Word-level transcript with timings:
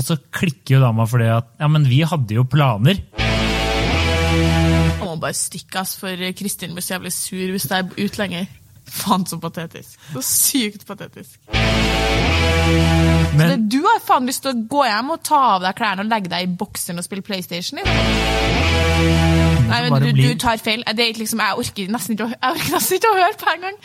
Og 0.00 0.06
så 0.06 0.16
klikker 0.32 0.78
jo 0.78 0.80
dama 0.80 1.04
for 1.08 1.20
det 1.20 1.28
at 1.34 1.50
ja, 1.60 1.68
men 1.68 1.84
vi 1.88 2.00
hadde 2.08 2.38
jo 2.38 2.46
planer. 2.48 3.02
Jeg 3.20 5.04
må 5.04 5.16
bare 5.20 5.36
stikke, 5.36 5.82
ass, 5.82 5.98
for 6.00 6.24
Kristin 6.38 6.72
blir 6.72 6.84
så 6.86 6.96
jævlig 6.96 7.12
sur 7.12 7.52
hvis 7.52 7.68
jeg 7.68 7.84
er 7.84 8.00
ute 8.00 8.22
lenger. 8.22 8.48
Faen, 8.90 9.26
så 9.28 9.36
patetisk. 9.38 9.98
Så 10.14 10.22
sykt 10.24 10.86
patetisk. 10.88 11.36
Men 13.36 13.44
Det, 13.52 13.58
du 13.70 13.78
har 13.84 14.00
faen 14.02 14.26
lyst 14.26 14.42
til 14.42 14.54
å 14.54 14.64
gå 14.72 14.82
hjem 14.88 15.12
og 15.14 15.22
ta 15.26 15.42
av 15.52 15.62
deg 15.66 15.76
klærne 15.78 16.06
og 16.06 16.10
legge 16.10 16.32
deg 16.32 16.48
i 16.48 16.50
bokseren 16.58 16.98
og 16.98 17.06
spille 17.06 17.22
PlayStation? 17.26 17.78
Liksom. 17.78 17.94
Nei, 19.70 19.80
men 19.84 20.02
du, 20.02 20.10
du 20.16 20.34
tar 20.40 20.58
feil. 20.58 20.82
Det 20.96 21.06
er 21.06 21.20
liksom, 21.20 21.44
jeg 21.44 21.62
orker 21.62 21.94
nesten 21.94 22.16
ikke 22.16 22.26
å, 22.26 22.34
orker 22.50 22.74
nesten 22.74 22.98
ikke 22.98 23.12
å 23.12 23.20
høre 23.20 23.38
på 23.44 23.54
engang. 23.54 23.76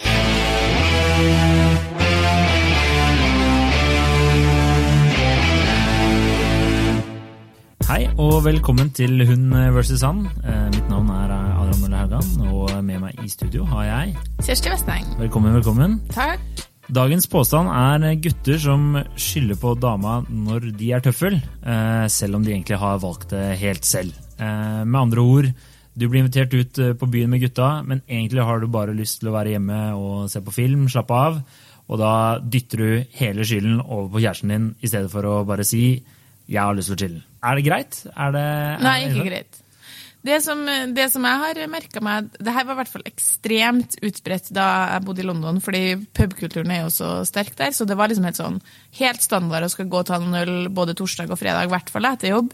Hei 7.85 8.07
og 8.17 8.39
velkommen 8.47 8.87
til 8.97 9.21
Hun 9.29 9.51
versus 9.75 10.01
han. 10.01 10.23
Eh, 10.41 10.69
mitt 10.73 10.87
navn 10.89 11.11
er 11.13 11.33
Adrian 11.35 11.83
Mølle 11.83 11.99
Haugan, 11.99 12.31
og 12.49 12.71
med 12.81 13.03
meg 13.03 13.19
i 13.21 13.29
studio 13.29 13.61
har 13.69 13.85
jeg 13.85 14.15
Kjersti 14.41 14.71
Vesteng. 14.73 15.05
Velkommen, 15.19 15.53
velkommen. 15.53 15.99
Takk. 16.09 16.41
Dagens 16.89 17.29
påstand 17.29 17.69
er 17.69 18.17
gutter 18.21 18.57
som 18.61 18.97
skylder 19.13 19.59
på 19.61 19.75
dama 19.77 20.15
når 20.25 20.71
de 20.79 20.89
er 20.97 21.05
tøffel, 21.05 21.37
eh, 21.37 22.07
selv 22.09 22.39
om 22.39 22.43
de 22.45 22.55
egentlig 22.55 22.81
har 22.81 22.97
valgt 23.05 23.29
det 23.29 23.45
helt 23.61 23.85
selv. 23.85 24.17
Eh, 24.39 24.81
Med 24.83 25.01
andre 25.01 25.21
ord, 25.21 25.45
du 25.95 26.09
blir 26.09 26.23
invitert 26.25 26.53
ut 26.57 26.97
på 26.97 27.11
byen 27.11 27.29
med 27.29 27.41
gutta, 27.41 27.85
men 27.85 28.01
egentlig 28.09 28.43
har 28.43 28.59
du 28.59 28.67
bare 28.67 28.97
lyst 28.97 29.19
til 29.19 29.29
å 29.29 29.37
være 29.37 29.53
hjemme 29.53 29.93
og 29.93 30.29
se 30.29 30.41
på 30.41 30.51
film, 30.51 30.89
slappe 30.89 31.13
av, 31.13 31.41
og 31.87 31.99
da 31.99 32.39
dytter 32.39 32.77
du 32.77 33.05
hele 33.13 33.45
skylden 33.45 33.79
over 33.79 34.09
på 34.09 34.25
kjæresten 34.25 34.49
din 34.49 34.75
i 34.81 34.87
stedet 34.87 35.11
for 35.11 35.21
å 35.21 35.45
bare 35.45 35.63
si 35.63 36.03
'jeg 36.47 36.61
har 36.61 36.75
lyst 36.75 36.91
til 36.91 36.95
å 36.95 37.01
chille'. 37.03 37.23
Er 37.43 37.55
det 37.55 37.65
greit? 37.65 38.05
Er 38.15 38.31
det, 38.31 38.81
Nei, 38.81 39.03
er 39.03 39.07
det 39.09 39.15
ikke 39.15 39.29
greit. 39.29 39.61
Det 40.25 40.39
som, 40.41 40.63
det 40.65 41.05
som 41.13 41.25
jeg 41.27 41.37
har 41.41 41.59
merka 41.69 42.01
meg 42.01 42.31
Det 42.39 42.53
her 42.53 42.65
var 42.65 42.73
i 42.73 42.79
hvert 42.79 42.89
fall 42.89 43.03
ekstremt 43.05 43.93
utbredt 44.01 44.47
da 44.57 44.95
jeg 44.95 45.05
bodde 45.05 45.21
i 45.21 45.27
London, 45.27 45.59
fordi 45.61 45.83
pubkulturen 46.17 46.71
er 46.73 46.81
jo 46.81 46.89
så 46.89 47.09
sterk 47.29 47.53
der. 47.59 47.75
Så 47.75 47.85
det 47.85 47.97
var 47.97 48.09
liksom 48.09 48.25
helt 48.25 48.39
sånn 48.39 48.57
helt 48.97 49.21
standard 49.21 49.67
å 49.67 49.69
skal 49.69 49.89
gå 49.91 50.01
og 50.01 50.07
ta 50.09 50.17
noen 50.17 50.39
øl 50.41 50.69
både 50.73 50.97
torsdag 50.97 51.29
og 51.29 51.37
fredag, 51.37 51.67
i 51.67 51.73
hvert 51.73 51.93
fall 51.93 52.09
etter 52.09 52.33
jobb. 52.33 52.49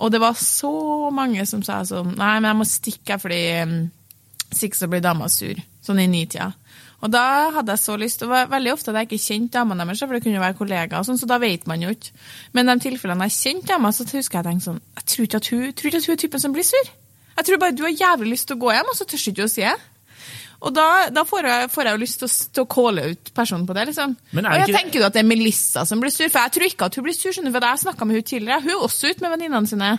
Og 0.00 0.10
det 0.10 0.22
var 0.22 0.38
så 0.40 0.72
mange 1.14 1.44
som 1.46 1.62
sa 1.62 1.82
sånn 1.86 2.16
Nei, 2.16 2.38
men 2.40 2.48
jeg 2.50 2.60
må 2.62 2.68
stikke, 2.68 3.20
fordi 3.20 3.42
um, 3.62 3.76
så 4.54 4.88
blir 4.88 5.04
dama 5.04 5.28
sur. 5.28 5.60
Sånn 5.84 6.00
i 6.00 6.08
nitida. 6.08 6.54
Og 7.04 7.10
da 7.12 7.50
hadde 7.52 7.74
jeg 7.74 7.82
så 7.82 7.96
lyst, 8.00 8.22
og 8.22 8.30
det 8.30 8.32
var 8.32 8.52
veldig 8.54 8.72
ofte 8.72 8.90
at 8.90 8.96
jeg 9.02 9.10
ikke 9.10 9.24
kjente 9.26 9.58
damene 9.58 9.84
deres, 9.84 10.00
for 10.00 10.16
det 10.16 10.22
kunne 10.24 10.38
jo 10.38 10.44
være 10.44 10.56
kollegaer, 10.56 11.04
sånn, 11.04 11.18
så 11.20 11.28
da 11.28 11.36
vet 11.42 11.66
man 11.68 11.82
jo 11.84 11.90
ikke. 11.92 12.12
Men 12.56 12.70
de 12.70 12.76
tilfellene 12.86 13.28
jeg 13.28 13.36
kjente 13.36 13.72
dama, 13.74 13.92
så 13.92 14.06
husker 14.08 14.40
jeg 14.40 14.46
tenkte 14.48 14.70
sånn 14.70 14.80
Jeg 14.96 15.04
tror 15.12 15.26
ikke 15.28 15.40
at 15.42 15.50
hun, 15.52 15.64
tror 15.72 15.90
ikke 15.90 16.00
at 16.00 16.06
hun 16.08 16.14
er 16.16 16.22
typen 16.24 16.40
som 16.46 16.54
blir 16.56 16.64
sur. 16.64 16.92
Jeg 17.34 17.44
tror 17.48 17.60
bare 17.60 17.76
du 17.76 17.82
har 17.84 17.92
jævlig 17.92 18.30
lyst 18.36 18.48
til 18.48 18.56
å 18.56 18.62
gå 18.64 18.72
hjem, 18.72 18.88
og 18.88 18.96
så 18.96 19.04
tør 19.04 19.20
ikke 19.20 19.36
du 19.36 19.44
å 19.44 19.50
si 19.52 19.66
det. 19.66 19.74
Og 20.64 20.72
da, 20.72 20.86
da 21.12 21.26
får, 21.28 21.44
jeg, 21.50 21.68
får 21.74 21.84
jeg 21.84 21.96
jo 21.96 22.00
lyst 22.00 22.22
til 22.54 22.62
å, 22.62 22.66
calle 22.72 23.02
ut 23.12 23.30
personen 23.36 23.66
på 23.68 23.74
det. 23.76 23.88
liksom. 23.90 24.16
Men 24.32 24.46
og 24.48 24.54
jeg 24.56 24.68
ikke- 24.70 24.78
tenker 24.80 25.00
jo 25.00 25.06
at 25.10 25.12
det 25.12 25.20
er 25.20 25.28
Melissa 25.28 25.84
som 25.84 26.00
blir 26.00 26.14
sur, 26.14 26.28
for 26.32 26.40
jeg 26.40 26.52
tror 26.56 26.66
ikke 26.70 26.86
at 26.88 26.94
hun 26.94 27.04
blir 27.04 27.12
sur. 27.12 27.32
skjønner 27.32 27.52
du, 27.52 27.58
for 27.58 27.66
Jeg 27.68 27.82
snakka 27.84 28.06
med 28.06 28.16
hun 28.16 28.22
tidligere. 28.22 28.62
Hun 28.62 28.70
er 28.70 28.86
også 28.86 29.10
ute 29.10 29.20
med 29.20 29.30
venninnene 29.34 29.68
sine. 29.68 29.98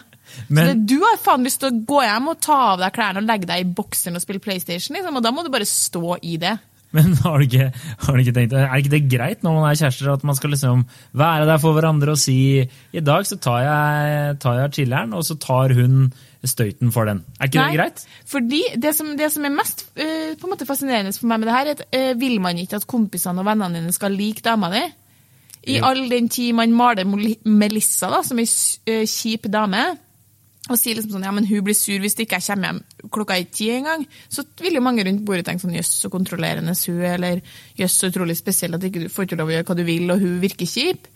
Men- 0.49 0.85
du 0.85 0.99
har 1.03 1.17
faen 1.21 1.45
lyst 1.45 1.61
til 1.63 1.71
å 1.71 1.81
gå 1.87 2.03
hjem 2.05 2.31
og 2.31 2.39
ta 2.43 2.59
av 2.73 2.79
deg 2.79 2.95
klærne 2.95 3.23
og 3.23 3.27
legge 3.29 3.49
deg 3.49 3.63
i 3.63 3.73
bokseren 3.77 4.15
og 4.15 4.23
spille 4.23 4.43
PlayStation, 4.43 4.95
liksom, 4.97 5.15
og 5.15 5.23
da 5.23 5.31
må 5.31 5.43
du 5.43 5.51
bare 5.53 5.67
stå 5.69 6.17
i 6.21 6.37
det. 6.41 6.57
Men 6.95 7.13
har 7.25 7.39
du, 7.39 7.45
ikke, 7.45 7.71
har 8.05 8.15
du 8.15 8.23
ikke 8.23 8.35
tenkt, 8.35 8.53
er 8.55 8.77
ikke 8.79 8.93
det 8.93 9.01
greit 9.11 9.43
når 9.43 9.57
man 9.57 9.67
er 9.69 9.79
kjærester, 9.79 10.13
at 10.13 10.23
man 10.27 10.37
skal 10.37 10.53
liksom 10.55 10.85
være 11.17 11.47
der 11.49 11.59
for 11.61 11.75
hverandre 11.75 12.15
og 12.15 12.21
si 12.21 12.37
i 12.63 13.03
dag 13.03 13.27
så 13.27 13.39
tar 13.41 13.65
jeg, 13.65 14.37
tar 14.43 14.61
jeg 14.61 14.73
chilleren, 14.79 15.15
og 15.17 15.25
så 15.27 15.37
tar 15.41 15.75
hun 15.75 16.13
støyten 16.45 16.91
for 16.93 17.09
den. 17.09 17.23
Er 17.39 17.49
ikke 17.49 17.57
Nei, 17.57 17.71
det 17.73 17.79
greit? 17.79 18.03
Fordi 18.29 18.61
det 18.77 18.93
som, 18.95 19.15
det 19.17 19.31
som 19.33 19.47
er 19.47 19.55
mest 19.55 19.87
uh, 19.97 20.35
på 20.37 20.45
en 20.45 20.53
måte 20.53 20.67
fascinerende 20.69 21.15
for 21.17 21.31
meg 21.31 21.41
med 21.41 21.49
det 21.49 21.55
her, 21.57 21.71
er 21.71 21.79
at 21.79 21.87
uh, 21.89 22.11
vil 22.21 22.37
man 22.43 22.61
ikke 22.61 22.79
at 22.79 22.87
kompisene 22.89 23.41
og 23.41 23.49
vennene 23.49 23.81
dine 23.81 23.95
skal 23.95 24.15
like 24.15 24.45
dama 24.45 24.69
di? 24.73 24.85
I 25.65 25.79
all 25.81 26.03
den 26.09 26.29
tid 26.29 26.53
man 26.53 26.73
maler 26.77 27.07
Melissa 27.09 28.11
da, 28.13 28.21
som 28.21 28.37
ei 28.37 28.45
eh, 28.45 29.07
kjip 29.09 29.47
dame, 29.49 29.81
og 30.65 30.79
sier 30.81 30.97
liksom 30.97 31.13
sånn, 31.13 31.25
ja, 31.27 31.31
men 31.35 31.45
hun 31.45 31.63
blir 31.65 31.77
sur 31.77 32.01
hvis 32.01 32.15
ikke 32.17 32.39
jeg 32.39 32.47
kommer 32.47 32.71
hjem 32.71 33.09
klokka 33.13 33.37
er 33.37 33.47
ti 33.53 33.69
en 33.75 33.85
gang, 33.85 34.05
så 34.33 34.45
vil 34.63 34.79
jo 34.79 34.83
mange 34.85 35.05
rundt 35.05 35.21
bordet 35.27 35.45
tenke 35.45 35.61
sånn, 35.61 35.75
jøss, 35.77 35.91
så 36.01 36.09
kontrollerende 36.13 36.73
hun, 36.73 37.01
er, 37.03 37.17
eller 37.19 37.41
jøss, 37.77 37.99
så 38.01 38.09
utrolig 38.09 38.37
spesiell 38.39 38.73
at 38.73 38.81
du 38.81 38.89
ikke 38.89 39.11
får 39.13 39.27
ikke 39.27 39.37
lov 39.41 39.51
å 39.51 39.57
gjøre 39.57 39.67
hva 39.69 39.77
du 39.77 39.83
vil, 39.85 40.07
og 40.09 40.23
hun 40.23 40.39
virker 40.41 40.69
kjip. 40.69 41.11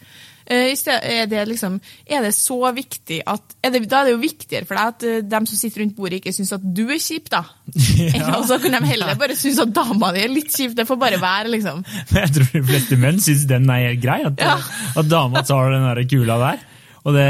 Eh, 0.50 0.72
er, 0.74 1.28
det 1.30 1.44
liksom, 1.46 1.76
er 2.10 2.24
det 2.26 2.32
så 2.34 2.58
viktig 2.74 3.20
at 3.30 3.58
er 3.62 3.74
det, 3.74 3.84
Da 3.86 4.00
er 4.00 4.08
det 4.08 4.14
jo 4.16 4.22
viktigere 4.24 4.66
for 4.66 4.80
deg 4.80 4.94
at 4.96 5.04
eh, 5.06 5.20
dem 5.34 5.46
som 5.46 5.60
sitter 5.60 5.84
rundt 5.84 5.94
bordet, 5.98 6.22
ikke 6.24 6.34
syns 6.34 6.56
at 6.58 6.64
du 6.66 6.88
er 6.88 7.02
kjip, 7.02 7.30
da. 7.30 7.44
Ja. 8.00 8.40
Og 8.40 8.48
så 8.50 8.58
kan 8.62 8.74
de 8.74 8.82
heller 8.90 9.14
bare 9.20 9.38
synes 9.38 9.62
at 9.62 9.74
dama 9.76 10.10
di 10.16 10.24
er 10.24 10.34
litt 10.34 10.50
kjip. 10.54 10.74
Det 10.78 10.88
får 10.90 10.98
bare 11.02 11.22
være, 11.22 11.52
liksom. 11.54 11.84
Men 12.10 12.22
jeg 12.26 12.34
tror 12.38 12.50
de 12.56 12.64
fleste 12.72 12.98
menn 12.98 13.22
syns 13.22 13.46
den 13.50 13.70
er 13.74 13.94
grei, 14.02 14.24
at, 14.30 14.42
Ja. 14.42 14.58
at 14.98 15.10
dama 15.12 15.46
tar 15.46 15.70
den 15.76 15.86
der 15.86 16.06
kula 16.10 16.40
der. 16.42 16.66
Og, 17.06 17.14
det, 17.16 17.28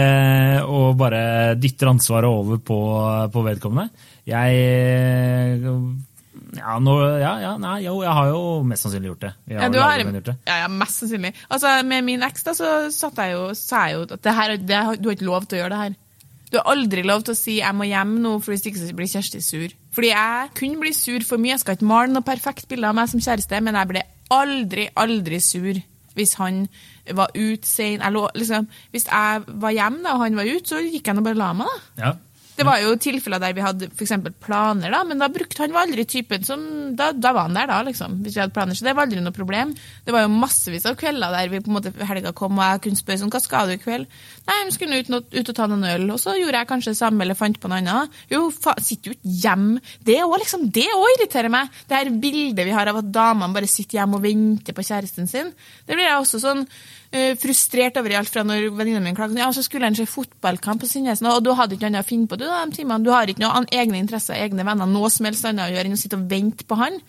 og 0.65 0.97
bare 0.97 1.55
dytter 1.61 1.91
ansvaret 1.91 2.29
over 2.29 2.57
på, 2.57 2.77
på 3.33 3.43
vedkommende. 3.45 3.89
Jeg 4.29 5.59
ja, 6.57 6.75
nå, 6.81 6.93
ja, 7.21 7.33
ja, 7.43 7.51
nei, 7.61 7.75
jo, 7.85 7.99
jeg 8.01 8.13
har 8.15 8.29
jo 8.31 8.41
mest 8.65 8.85
sannsynlig 8.85 9.11
gjort 9.11 9.25
det. 9.27 9.31
Jeg 9.51 9.55
Ja, 9.55 9.61
har 9.61 9.73
du 9.73 9.79
har, 9.83 10.01
gjort 10.01 10.29
det. 10.31 10.35
ja, 10.49 10.57
ja, 10.63 10.67
mest 10.73 11.03
sannsynlig. 11.03 11.33
Altså, 11.49 11.73
Med 11.85 12.05
min 12.07 12.23
eks 12.25 12.45
da, 12.47 12.53
så 12.57 12.69
satt 12.93 13.21
jeg 13.21 13.35
jo, 13.35 13.43
sa 13.57 13.87
jeg 13.87 13.99
jo 13.99 14.05
at 14.07 14.23
det 14.25 14.35
her, 14.35 14.55
det, 14.57 14.79
du 15.01 15.09
har 15.09 15.17
ikke 15.17 15.29
lov 15.29 15.45
til 15.45 15.59
å 15.59 15.61
gjøre 15.63 15.75
det 15.75 15.81
her. 15.83 15.97
Du 16.49 16.57
har 16.57 16.71
aldri 16.73 17.03
lov 17.05 17.21
til 17.21 17.35
å 17.35 17.37
si 17.37 17.59
'jeg 17.59 17.75
må 17.77 17.85
hjem 17.85 18.15
nå', 18.23 18.39
for 18.41 18.51
hvis 18.51 18.65
ikke 18.65 18.81
så 18.81 18.95
blir 18.97 19.05
Kjersti 19.05 19.41
sur. 19.41 19.69
Fordi 19.93 20.09
jeg 20.09 20.49
kunne 20.55 20.79
bli 20.81 20.93
sur 20.93 21.19
for 21.21 21.37
mye. 21.37 21.53
Jeg 21.53 21.59
skal 21.59 21.75
ikke 21.75 21.85
male 21.85 22.09
noe 22.09 22.25
perfekt 22.25 22.67
bilde 22.67 22.87
av 22.89 22.95
meg 22.95 23.07
som 23.09 23.19
kjæreste, 23.19 23.61
men 23.61 23.75
jeg 23.75 23.87
ble 23.87 24.01
aldri, 24.31 24.89
aldri 24.97 25.39
sur 25.39 25.77
hvis 26.19 26.35
han 26.39 26.65
var 27.15 27.31
ute 27.35 27.67
sein. 27.67 28.03
Liksom, 28.35 28.67
hvis 28.91 29.07
jeg 29.09 29.43
var 29.47 29.75
hjemme 29.75 30.03
da, 30.05 30.17
og 30.17 30.25
han 30.27 30.39
var 30.39 30.49
ute, 30.49 30.67
så 30.67 30.83
gikk 30.83 31.07
jeg 31.07 31.17
nå 31.17 31.23
bare 31.25 31.39
og 31.39 31.43
la 31.43 31.53
meg. 31.61 31.71
da. 31.71 32.03
Ja. 32.03 32.17
Det 32.59 32.65
var 32.67 32.81
jo 32.83 32.95
tilfeller 32.99 33.39
der 33.39 33.53
vi 33.55 33.63
hadde 33.63 33.87
eksempel 33.87 34.33
planer, 34.43 34.91
da, 34.91 34.99
men 35.07 35.21
da 35.21 35.29
brukte 35.31 35.63
han 35.63 35.71
var 35.71 35.85
aldri 35.87 36.03
typen 36.09 36.43
som 36.43 36.65
Da, 36.99 37.13
da 37.15 37.31
var 37.35 37.47
han 37.47 37.55
der, 37.55 37.69
da, 37.71 37.77
liksom. 37.87 38.17
Hvis 38.25 38.35
vi 38.35 38.41
hadde 38.43 38.55
planer, 38.55 38.75
så 38.75 38.83
det 38.83 38.95
var 38.97 39.07
aldri 39.07 39.21
noe 39.23 39.35
problem. 39.35 39.71
Det 40.03 40.11
var 40.11 40.25
jo 40.25 40.33
massevis 40.33 40.87
av 40.89 40.97
kvelder 40.99 41.31
der 41.37 41.53
vi 41.53 41.61
på 41.63 41.71
en 41.71 41.77
måte 41.77 41.93
helga 42.09 42.33
kom, 42.35 42.59
og 42.59 42.65
jeg 42.65 42.83
kunne 42.83 42.99
spørre 42.99 43.21
sånn 43.21 43.31
Hva 43.31 43.41
skal 43.43 43.71
du 43.71 43.77
i 43.77 43.79
kveld? 43.79 44.11
Nei, 44.49 44.59
vi 44.67 44.75
skulle 44.75 44.99
ut, 44.99 45.31
ut 45.37 45.53
og 45.53 45.55
ta 45.55 45.69
noen 45.71 45.87
øl. 45.93 46.05
Og 46.11 46.19
så 46.19 46.35
gjorde 46.35 46.59
jeg 46.59 46.71
kanskje 46.73 46.95
det 46.95 46.99
samme, 46.99 47.23
eller 47.23 47.39
fant 47.39 47.61
på 47.61 47.71
noe 47.71 47.79
annet. 47.79 48.21
Jo, 48.33 48.43
fa 48.51 48.75
sitter 48.83 49.13
jo 49.13 49.17
ikke 49.17 49.35
hjemme. 49.45 49.83
Det 50.03 50.19
også 50.25 50.43
liksom, 50.43 50.69
det 50.75 50.87
òg 50.97 51.09
irriterer 51.15 51.53
meg. 51.55 51.71
Det 51.87 52.01
her 52.01 52.11
bildet 52.27 52.67
vi 52.67 52.75
har 52.75 52.91
av 52.91 52.99
at 53.03 53.11
damene 53.15 53.55
bare 53.55 53.71
sitter 53.71 54.01
hjemme 54.01 54.19
og 54.19 54.25
venter 54.25 54.75
på 54.75 54.83
kjæresten 54.89 55.31
sin. 55.31 55.53
Det 55.87 55.95
blir 55.95 56.09
jeg 56.09 56.19
også 56.19 56.43
sånn 56.43 56.67
frustrert 57.41 57.97
over 57.97 58.13
i 58.13 58.17
alt 58.19 58.29
fra 58.29 58.43
når 58.45 58.67
venninna 58.77 59.01
min 59.01 59.15
klager 59.17 59.33
sånn, 59.33 59.41
ja, 59.41 59.49
så 59.55 59.63
skulle 59.65 59.87
han 59.89 59.97
se 59.97 60.05
fotballkamp 60.05 60.83
på 60.83 60.89
Sinnesene, 60.91 61.31
og 61.33 61.41
du 61.45 61.49
hadde 61.57 61.73
ikke 61.73 61.87
noe 61.87 61.95
annet 61.95 62.05
å 62.05 62.09
finne 62.09 62.29
på 62.29 62.37
du 62.37 62.45
de 62.45 62.75
timene. 62.75 63.01
Du 63.05 63.09
har 63.13 63.31
ikke 63.31 63.41
noe 63.41 63.63
egne 63.73 63.97
interesser, 63.97 64.37
egne 64.37 64.65
venner, 64.67 64.89
noe 64.89 65.09
som 65.13 65.25
helst 65.25 65.47
annet 65.49 65.65
å 65.65 65.73
gjøre 65.73 65.89
enn 65.89 65.97
å 65.97 66.01
sitte 66.01 66.19
og 66.19 66.29
vente 66.29 66.67
på 66.69 66.77
han. 66.77 66.99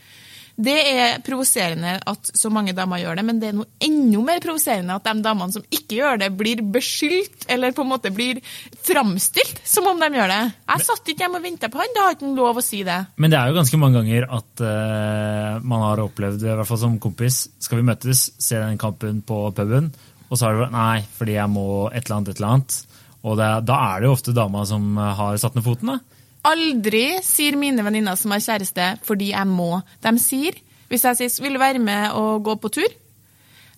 Det 0.61 0.77
er 0.77 1.21
provoserende 1.25 1.95
at 2.11 2.31
så 2.37 2.51
mange 2.53 2.75
damer 2.77 3.01
gjør 3.01 3.17
det, 3.17 3.25
men 3.25 3.39
det 3.41 3.51
er 3.51 3.57
noe 3.57 3.69
enda 3.81 4.25
mer 4.27 4.43
provoserende 4.45 4.97
at 4.99 5.07
de 5.07 5.25
damene 5.25 5.55
som 5.55 5.65
ikke 5.73 5.97
gjør 6.01 6.21
det, 6.21 6.29
blir 6.37 6.61
beskyldt, 6.75 7.47
eller 7.53 7.73
på 7.77 7.85
en 7.85 7.91
måte 7.93 8.13
blir 8.13 8.43
framstilt 8.85 9.63
som 9.67 9.89
om 9.89 10.01
de 10.03 10.11
gjør 10.19 10.31
det. 10.33 10.41
Jeg 10.75 10.87
satt 10.89 11.09
ikke 11.13 11.25
hjemme 11.25 11.41
og 11.41 11.47
venta 11.47 11.71
på 11.73 11.81
han, 11.81 11.97
da 11.97 12.05
har 12.07 12.17
ikke 12.17 12.29
han 12.29 12.37
lov 12.37 12.61
å 12.61 12.65
si 12.65 12.83
det. 12.87 12.99
Men 13.17 13.33
det 13.33 13.41
er 13.41 13.51
jo 13.51 13.59
ganske 13.61 13.81
mange 13.81 14.01
ganger 14.03 14.29
at 14.41 14.65
uh, 14.67 15.65
man 15.65 15.87
har 15.87 16.05
opplevd, 16.05 16.45
i 16.45 16.53
hvert 16.53 16.69
fall 16.69 16.83
som 16.85 17.01
kompis, 17.03 17.43
skal 17.63 17.81
vi 17.81 17.89
møtes, 17.89 18.29
se 18.37 18.61
den 18.61 18.81
kampen 18.81 19.25
på 19.27 19.43
puben, 19.57 19.91
og 20.29 20.37
så 20.37 20.47
har 20.47 20.61
det 20.61 20.71
nei, 20.75 21.01
fordi 21.17 21.39
jeg 21.39 21.51
må 21.53 21.67
et 21.89 22.05
eller 22.05 22.21
annet, 22.21 22.33
et 22.35 22.43
eller 22.43 22.53
annet. 22.55 22.81
Og 23.21 23.37
det, 23.41 23.51
da 23.69 23.83
er 23.91 24.01
det 24.01 24.09
jo 24.09 24.17
ofte 24.17 24.37
dama 24.37 24.63
som 24.69 24.97
har 24.97 25.41
satt 25.41 25.57
ned 25.57 25.65
foten, 25.67 25.95
da. 25.95 26.20
Aldri 26.49 27.05
sier 27.25 27.57
mine 27.61 27.85
venninner 27.85 28.17
som 28.17 28.33
har 28.33 28.43
kjæreste 28.45 28.95
fordi 29.05 29.33
jeg 29.35 29.49
må. 29.49 29.83
De 30.05 30.13
sier, 30.23 30.57
hvis 30.89 31.05
jeg 31.05 31.19
sier 31.19 31.43
'vil 31.43 31.55
du 31.55 31.61
være 31.61 31.79
med 31.79 32.13
og 32.13 32.45
gå 32.45 32.55
på 32.57 32.69
tur'? 32.69 32.95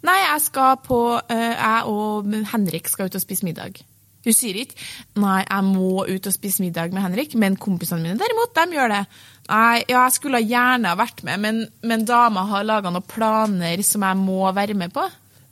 Nei, 0.03 0.19
jeg 0.19 0.41
skal 0.43 0.77
på 0.83 1.21
øh, 1.31 1.55
Jeg 1.55 1.83
og 1.87 2.27
Henrik 2.53 2.89
skal 2.89 3.07
ut 3.07 3.15
og 3.15 3.21
spise 3.21 3.45
middag. 3.45 3.83
Hun 4.25 4.33
sier 4.33 4.55
ikke 4.55 4.75
'nei, 5.17 5.43
jeg 5.51 5.65
må 5.65 6.07
ut 6.07 6.27
og 6.27 6.33
spise 6.33 6.63
middag 6.63 6.93
med 6.93 7.03
Henrik', 7.03 7.35
men 7.37 7.57
kompisene 7.57 8.03
mine 8.03 8.19
derimot, 8.19 8.55
de 8.55 8.77
gjør 8.77 8.89
det. 8.89 9.07
Nei, 9.49 9.83
ja, 9.89 10.05
jeg 10.05 10.13
skulle 10.13 10.47
gjerne 10.47 10.89
ha 10.89 10.95
vært 10.95 11.25
med, 11.25 11.39
men, 11.39 11.67
men 11.83 12.05
dama 12.05 12.47
har 12.47 12.65
laga 12.65 12.91
noen 12.91 13.03
planer 13.03 13.83
som 13.83 14.03
jeg 14.03 14.17
må 14.17 14.53
være 14.55 14.75
med 14.75 14.95
på. 14.95 15.09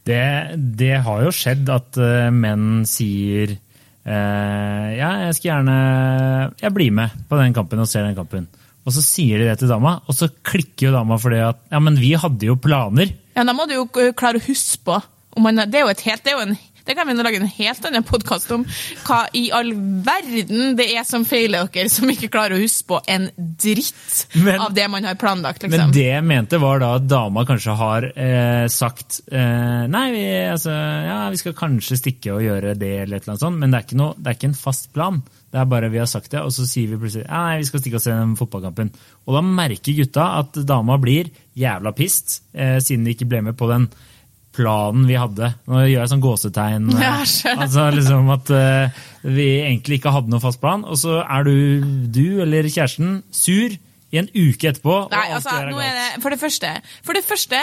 Det, 0.06 0.54
det 0.78 1.02
har 1.02 1.24
jo 1.24 1.34
skjedd 1.34 1.68
at 1.68 1.98
eh, 2.00 2.30
menn 2.32 2.86
sier 2.88 3.50
eh, 3.50 3.69
ja, 4.06 5.10
jeg 5.26 5.36
skal 5.36 5.48
gjerne 5.50 5.76
jeg 6.62 6.72
blir 6.76 6.94
med 6.96 7.12
på 7.28 7.36
den 7.40 7.54
kampen 7.56 7.82
og 7.82 7.88
ser 7.90 8.06
den 8.06 8.16
kampen. 8.16 8.46
Og 8.88 8.94
så 8.96 9.02
sier 9.04 9.40
de 9.40 9.48
det 9.50 9.58
til 9.60 9.68
dama, 9.70 9.98
og 10.08 10.16
så 10.16 10.30
klikker 10.46 10.88
jo 10.88 10.94
dama 10.94 11.18
fordi 11.20 11.42
at 11.44 11.58
ja, 11.68 11.80
men 11.84 11.98
vi 12.00 12.14
hadde 12.18 12.48
jo 12.48 12.56
planer. 12.56 13.12
Ja, 13.36 13.44
Da 13.44 13.52
må 13.56 13.68
du 13.68 13.76
jo 13.76 13.84
klare 13.90 14.40
å 14.40 14.46
huske 14.46 14.80
på. 14.88 14.96
Man, 15.40 15.60
det 15.70 15.78
er 15.78 15.84
jo 15.84 15.92
helt, 15.92 16.24
det 16.24 16.32
er 16.32 16.38
jo 16.38 16.46
en 16.48 16.56
Det 16.86 16.94
kan 16.96 17.06
vi 17.08 17.14
nå 17.14 17.22
lage 17.26 17.40
en 17.40 17.46
helt 17.50 17.84
annen 17.88 18.04
podkast 18.06 18.50
om. 18.54 18.64
Hva 19.06 19.20
i 19.36 19.46
all 19.54 19.72
verden 20.06 20.76
det 20.78 20.88
er 20.96 21.04
som 21.08 21.24
feiler 21.28 21.68
dere, 21.72 21.90
som 21.92 22.10
ikke 22.10 22.30
klarer 22.32 22.56
å 22.56 22.62
huske 22.62 22.88
på 22.90 23.00
en 23.10 23.28
dritt 23.36 24.26
Men- 24.34 24.60
av 24.60 24.74
det 24.74 24.88
man 24.90 25.04
har 25.04 25.18
planlagt, 25.20 25.62
Men 25.62 25.70
liksom. 25.76 25.92
det 25.92 26.06
jeg 26.06 26.24
mente, 26.24 26.58
var 26.60 26.80
da 26.82 26.94
at 26.96 27.08
dama 27.08 27.44
kanskje 27.48 27.76
har 27.76 28.08
eh, 28.16 28.66
sagt 28.72 29.20
eh, 29.30 29.86
Nei, 29.90 30.06
vi, 30.14 30.24
altså, 30.50 30.70
ja, 30.72 31.18
vi 31.30 31.40
skal 31.40 31.54
kanskje 31.58 31.98
stikke 32.00 32.34
og 32.34 32.42
gjøre 32.44 32.74
det, 32.78 32.94
eller 33.04 33.20
et 33.20 33.28
sånt, 33.30 33.58
men 33.58 33.70
det 33.70 33.84
er 33.84 34.00
noe, 34.00 34.14
det 34.18 34.32
er 34.32 34.38
ikke 34.38 34.50
en 34.52 34.58
fast 34.58 34.90
plan. 34.94 35.22
Det 35.50 35.58
er 35.58 35.66
bare 35.66 35.88
vi 35.90 35.98
har 35.98 36.06
sagt 36.06 36.30
det, 36.30 36.40
og 36.46 36.52
så 36.54 36.66
sier 36.68 36.92
vi 36.92 36.98
plutselig 37.00 37.26
ja, 37.26 37.40
nei, 37.48 37.58
vi 37.62 37.66
skal 37.66 37.82
stikke 37.82 37.98
og 37.98 38.04
se 38.04 38.14
den 38.14 38.36
fotballkampen. 38.38 38.92
Og 39.26 39.34
da 39.34 39.42
merker 39.42 39.96
gutta 39.98 40.28
at 40.38 40.60
dama 40.68 40.96
blir 41.02 41.30
jævla 41.58 41.92
pissed, 41.96 42.40
eh, 42.54 42.78
siden 42.78 43.04
de 43.04 43.16
ikke 43.16 43.28
ble 43.30 43.42
med 43.48 43.58
på 43.58 43.68
den 43.70 43.88
planen 44.56 45.06
vi 45.08 45.18
hadde. 45.18 45.52
Nå 45.70 45.84
gjør 45.84 46.02
jeg 46.02 46.12
sånn 46.12 46.24
gåsetegn. 46.24 46.88
eh, 46.96 47.04
Ja, 47.04 47.12
altså 47.54 47.86
liksom 47.94 48.32
at 48.34 48.50
uh, 48.54 49.02
vi 49.22 49.48
egentlig 49.60 50.00
ikke 50.00 50.14
hadde 50.14 50.32
noen 50.32 50.42
fast 50.42 50.60
plan, 50.62 50.84
og 50.84 50.98
så 51.00 51.20
er 51.22 51.46
du, 51.46 51.54
du 52.10 52.42
eller 52.44 52.68
kjæresten 52.68 53.20
sur 53.34 53.76
i 54.10 54.18
en 54.18 54.30
uke 54.34 54.72
etterpå. 54.72 54.96
Nei, 55.12 55.26
altså, 55.36 55.54
er 55.54 55.70
er 55.70 55.98
det, 56.00 56.22
for, 56.22 56.34
det 56.34 56.40
første, 56.40 56.72
for 57.06 57.14
det 57.14 57.22
første 57.26 57.60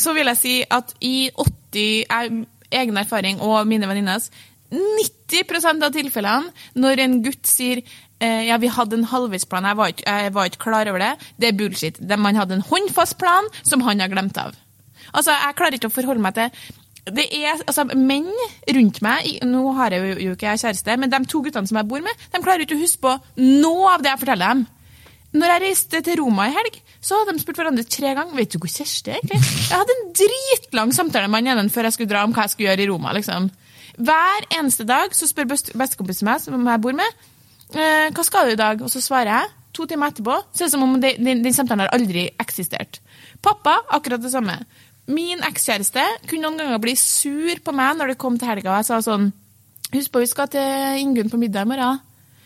så 0.00 0.14
vil 0.16 0.32
jeg 0.32 0.40
si 0.40 0.54
at 0.64 0.94
i 1.04 1.30
80 1.36 2.06
jeg, 2.08 2.44
egen 2.70 2.96
erfaring 2.96 3.42
og 3.44 3.66
mine 3.68 3.88
venninnes 3.90 4.30
90% 4.70 5.84
av 5.84 5.92
tilfellene 5.92 6.52
når 6.78 7.02
en 7.04 7.18
gutt 7.24 7.48
sier 7.50 7.82
eh, 7.82 8.46
ja, 8.46 8.56
vi 8.62 8.70
hadde 8.70 9.00
en 9.00 9.08
halvveisplan, 9.10 9.66
jeg, 9.66 10.00
jeg 10.06 10.34
var 10.36 10.50
ikke 10.50 10.64
klar 10.70 10.90
over 10.92 11.02
det, 11.02 11.12
det 11.42 11.50
er 11.50 11.58
bullshit. 11.58 12.00
Man 12.16 12.38
hadde 12.38 12.58
en 12.58 12.66
håndfast 12.66 13.18
plan 13.20 13.50
som 13.60 13.82
han 13.84 14.00
har 14.00 14.12
glemt 14.12 14.38
av. 14.40 14.56
Altså, 15.12 15.34
Jeg 15.34 15.56
klarer 15.58 15.78
ikke 15.78 15.90
å 15.90 15.94
forholde 15.94 16.24
meg 16.24 16.38
til 16.38 16.50
det 17.10 17.24
er, 17.32 17.56
altså, 17.64 17.86
Menn 17.96 18.28
rundt 18.76 19.00
meg 19.02 19.38
Nå 19.48 19.62
har 19.78 19.94
jeg 19.94 20.18
jo, 20.20 20.34
ikke 20.34 20.50
jeg 20.50 20.60
kjæreste, 20.62 20.96
men 21.00 21.12
de 21.12 21.22
to 21.30 21.40
guttene 21.42 21.66
som 21.66 21.78
jeg 21.80 21.88
bor 21.88 22.02
med, 22.04 22.26
de 22.32 22.42
klarer 22.44 22.66
ikke 22.66 22.76
å 22.76 22.82
huske 22.82 23.00
på 23.02 23.14
noe 23.62 23.94
av 23.94 24.04
det 24.04 24.12
jeg 24.12 24.20
forteller 24.20 24.52
dem. 24.52 24.66
Når 25.30 25.52
jeg 25.52 25.62
reiste 25.62 26.00
til 26.02 26.18
Roma 26.18 26.48
i 26.50 26.54
helg, 26.54 26.76
så 27.00 27.20
hadde 27.20 27.36
de 27.36 27.42
spurt 27.42 27.60
hverandre 27.60 27.86
tre 27.86 28.14
ganger 28.18 28.34
Vet 28.34 28.54
du 28.54 28.58
hvor 28.58 28.70
Kjersti 28.72 29.14
er? 29.14 29.20
Jeg 29.30 29.70
hadde 29.70 29.94
en 29.94 30.08
dritlang 30.18 30.94
samtale 30.94 31.30
med 31.30 31.46
han 31.46 31.62
ene 31.62 31.72
før 31.72 31.86
jeg 31.86 31.96
skulle 31.96 32.10
dra 32.10 32.24
om 32.26 32.34
hva 32.34 32.48
jeg 32.48 32.54
skulle 32.54 32.72
gjøre 32.72 32.84
i 32.84 32.88
Roma. 32.90 33.14
liksom. 33.14 33.46
Hver 34.00 34.48
eneste 34.58 34.86
dag 34.88 35.14
så 35.14 35.28
spør 35.30 35.52
bestekompisen 35.52 36.26
meg, 36.26 36.42
som 36.42 36.66
jeg 36.72 36.82
bor 36.82 36.98
med, 36.98 37.24
eh, 37.74 38.10
hva 38.10 38.26
skal 38.26 38.50
du 38.50 38.56
i 38.56 38.60
dag? 38.60 38.82
Og 38.82 38.90
så 38.90 39.02
svarer 39.04 39.32
jeg. 39.36 39.56
To 39.78 39.86
timer 39.86 40.10
etterpå 40.10 40.34
så 40.50 40.64
er 40.64 40.66
det 40.66 40.72
som 40.72 40.82
om 40.82 40.96
det, 41.00 41.12
den, 41.22 41.44
den 41.44 41.54
samtalen 41.54 41.84
har 41.84 41.94
aldri 41.94 42.26
eksistert. 42.42 42.98
Pappa, 43.40 43.76
akkurat 43.94 44.22
det 44.22 44.32
samme. 44.32 44.56
Min 45.10 45.42
ekskjæreste 45.46 46.04
kunne 46.28 46.46
noen 46.46 46.60
ganger 46.60 46.82
bli 46.82 46.94
sur 46.98 47.62
på 47.64 47.74
meg 47.74 47.98
når 47.98 48.12
det 48.12 48.20
kom 48.20 48.38
til 48.38 48.50
helga, 48.50 48.70
og 48.72 48.80
jeg 48.80 48.90
sa 48.90 49.00
sånn 49.04 49.30
Husk 49.90 50.12
på, 50.14 50.20
vi 50.22 50.28
skal 50.30 50.46
til 50.46 51.00
Ingunn 51.02 51.32
på 51.32 51.38
middag 51.40 51.66
i 51.66 51.70
morgen. 51.72 51.96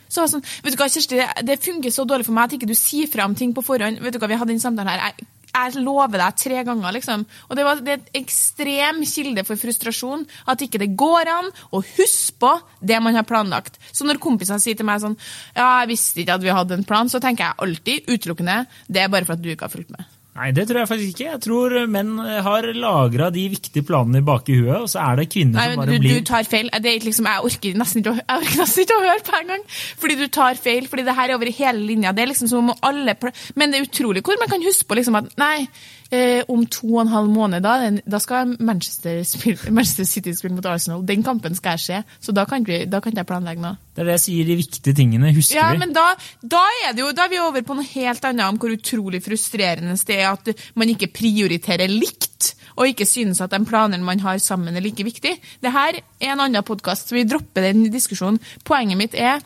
Så 0.08 0.22
var 0.22 0.30
sånn, 0.32 0.44
vet 0.64 0.72
du 0.72 0.80
hva, 0.80 0.88
Kjersti, 0.88 1.18
det, 1.44 1.58
funker 1.60 1.92
så 1.92 2.06
dårlig 2.08 2.24
for 2.24 2.36
meg 2.36 2.48
at 2.48 2.56
ikke 2.56 2.70
du 2.70 2.76
sier 2.78 3.10
fra 3.10 3.26
om 3.28 3.34
ting 3.36 3.52
på 3.52 3.64
forhånd. 3.66 4.00
Vet 4.00 4.16
du 4.16 4.20
hva, 4.22 4.30
Vi 4.30 4.38
hadde 4.40 4.54
den 4.54 4.62
samtalen 4.62 4.88
her. 4.88 5.10
Jeg, 5.10 5.26
jeg 5.54 5.82
lover 5.84 6.22
deg 6.22 6.38
tre 6.40 6.62
ganger, 6.66 6.96
liksom. 6.96 7.26
Og 7.48 7.58
det, 7.58 7.66
var, 7.66 7.82
det 7.84 7.92
er 7.92 8.00
et 8.00 8.18
ekstrem 8.22 9.04
kilde 9.10 9.44
for 9.44 9.60
frustrasjon 9.60 10.24
at 10.50 10.64
ikke 10.64 10.80
det 10.82 10.90
går 10.98 11.30
an 11.34 11.52
å 11.68 11.82
huske 11.84 12.38
på 12.42 12.54
det 12.80 12.98
man 13.04 13.18
har 13.18 13.28
planlagt. 13.28 13.76
Så 13.92 14.08
når 14.08 14.22
kompisene 14.22 14.62
sier 14.62 14.78
til 14.78 14.88
meg 14.88 15.04
sånn 15.04 15.18
Ja, 15.52 15.84
jeg 15.84 15.92
visste 15.94 16.24
ikke 16.24 16.40
at 16.40 16.46
vi 16.46 16.54
hadde 16.54 16.78
en 16.78 16.88
plan, 16.88 17.12
så 17.12 17.20
tenker 17.22 17.50
jeg 17.50 17.60
alltid 17.66 18.10
utelukkende 18.10 18.62
det 18.88 19.04
er 19.04 19.12
bare 19.12 19.28
for 19.28 19.36
at 19.36 19.44
du 19.44 19.52
ikke 19.52 19.68
har 19.68 19.74
fulgt 19.74 19.92
med. 19.94 20.14
Nei, 20.34 20.48
det 20.50 20.64
tror 20.66 20.80
jeg 20.80 20.90
faktisk 20.90 21.10
ikke. 21.12 21.26
Jeg 21.28 21.40
tror 21.44 21.74
menn 21.86 22.16
har 22.18 22.66
lagra 22.74 23.28
de 23.30 23.44
viktige 23.52 23.86
planene 23.86 24.22
bak 24.26 24.48
i 24.50 24.56
huet, 24.58 24.80
og 24.80 24.88
så 24.90 25.04
er 25.04 25.20
det 25.20 25.28
kvinner 25.30 25.60
Nei, 25.60 25.66
som 25.70 25.82
bare 25.82 25.94
du, 25.94 26.02
blir 26.02 26.18
du 26.18 26.26
tar 26.26 26.48
feil. 26.48 26.70
Det 26.82 26.94
liksom, 27.04 27.28
jeg, 27.30 27.44
orker 27.50 27.76
nesten 27.78 28.02
ikke 28.02 28.16
å, 28.16 28.18
jeg 28.18 28.40
orker 28.40 28.62
nesten 28.64 28.82
ikke 28.82 28.96
å 28.96 29.04
høre 29.04 29.24
på 29.28 29.36
en 29.38 29.52
gang. 29.52 29.68
Fordi 30.02 30.16
du 30.18 30.24
tar 30.34 30.58
feil. 30.58 30.88
fordi 30.90 31.06
det 31.06 31.14
her 31.14 31.30
er 31.30 31.38
over 31.38 31.52
hele 31.54 31.86
linja. 31.86 32.14
Det 32.16 32.24
er 32.24 32.32
liksom 32.32 32.50
som 32.50 32.72
om 32.72 32.82
alle 32.82 33.14
Men 33.54 33.70
det 33.70 33.78
er 33.78 33.86
utrolig 33.86 34.24
hvor 34.26 34.40
man 34.40 34.50
kan 34.50 34.66
huske 34.66 34.88
på 34.90 34.98
liksom 34.98 35.20
at 35.20 35.30
nei, 35.38 35.68
eh, 36.10 36.42
om 36.50 36.66
to 36.66 36.90
og 36.96 37.04
en 37.04 37.14
halv 37.14 37.30
måned 37.30 37.62
da, 37.62 37.78
da 38.02 38.18
skal 38.18 38.56
Manchester, 38.58 39.22
spille, 39.28 39.70
Manchester 39.70 40.08
City 40.08 40.34
spille 40.34 40.58
mot 40.58 40.66
Arsenal. 40.66 41.06
Den 41.06 41.22
kampen 41.22 41.54
skal 41.54 41.78
jeg 41.78 41.86
se. 41.86 42.02
Så 42.18 42.34
da 42.34 42.42
kan, 42.50 42.66
vi, 42.66 42.84
da 42.90 42.98
kan 43.04 43.14
jeg 43.14 43.30
planlegge 43.30 43.62
noe. 43.62 43.78
Det 43.94 44.02
er 44.02 44.08
det 44.08 44.16
jeg 44.16 44.24
sier, 44.24 44.48
de 44.48 44.56
viktige 44.58 44.94
tingene 44.98 45.30
husker 45.36 45.60
Ja, 45.60 45.68
vi. 45.70 45.78
men 45.84 45.92
da, 45.94 46.08
da, 46.42 46.64
er 46.82 46.96
det 46.96 47.04
jo, 47.04 47.12
da 47.14 47.28
er 47.28 47.30
vi 47.30 47.38
over 47.38 47.62
på 47.62 47.76
noe 47.78 47.86
helt 47.86 48.24
annet 48.26 48.48
om 48.48 48.58
hvor 48.58 48.74
utrolig 48.74 49.20
frustrerende 49.22 49.94
det 50.08 50.16
er 50.18 50.32
at 50.32 50.50
man 50.74 50.90
ikke 50.90 51.12
prioriterer 51.14 51.92
likt, 51.92 52.54
og 52.74 52.90
ikke 52.90 53.06
synes 53.06 53.38
at 53.44 53.54
de 53.54 53.60
planene 53.68 54.02
man 54.02 54.18
har 54.24 54.40
sammen, 54.42 54.74
er 54.74 54.82
like 54.82 55.06
viktig. 55.06 55.36
Det 55.62 55.72
her 55.72 56.00
er 56.00 56.32
en 56.32 56.42
annen 56.42 56.66
podkast, 56.66 57.06
så 57.08 57.14
vi 57.14 57.22
dropper 57.28 57.68
den 57.68 57.86
diskusjonen. 57.94 58.40
Poenget 58.66 58.98
mitt 58.98 59.14
er 59.14 59.38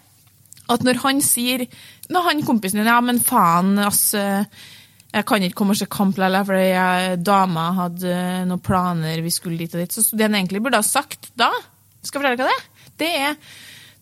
at 0.68 0.82
når 0.84 0.98
han 1.00 1.22
sier 1.24 1.62
Når 2.12 2.24
han 2.26 2.42
kompisen 2.44 2.80
din 2.80 2.88
Ja, 2.88 2.98
men 3.00 3.20
faen, 3.24 3.78
eh, 3.80 4.44
Jeg 5.12 5.24
kan 5.24 5.42
ikke 5.44 5.56
komme 5.56 5.72
og 5.72 5.80
se 5.80 5.86
kamp 5.88 6.16
likevel, 6.20 6.44
fordi 6.44 6.66
jeg, 6.68 7.22
dama 7.24 7.70
hadde 7.72 8.16
noen 8.48 8.60
planer, 8.60 9.22
vi 9.24 9.32
skulle 9.32 9.56
dit 9.60 9.72
og 9.74 9.80
dit. 9.80 9.92
Så 9.92 10.16
det 10.16 10.26
han 10.28 10.36
egentlig 10.36 10.60
burde 10.64 10.80
ha 10.80 10.84
sagt 10.84 11.30
da, 11.36 11.48
skal 12.04 12.20
jeg 12.20 12.36
fortelle 12.36 12.44
hva 12.44 12.48
det 12.48 12.56
er? 12.56 12.66
Det 12.98 13.08
er 13.16 13.36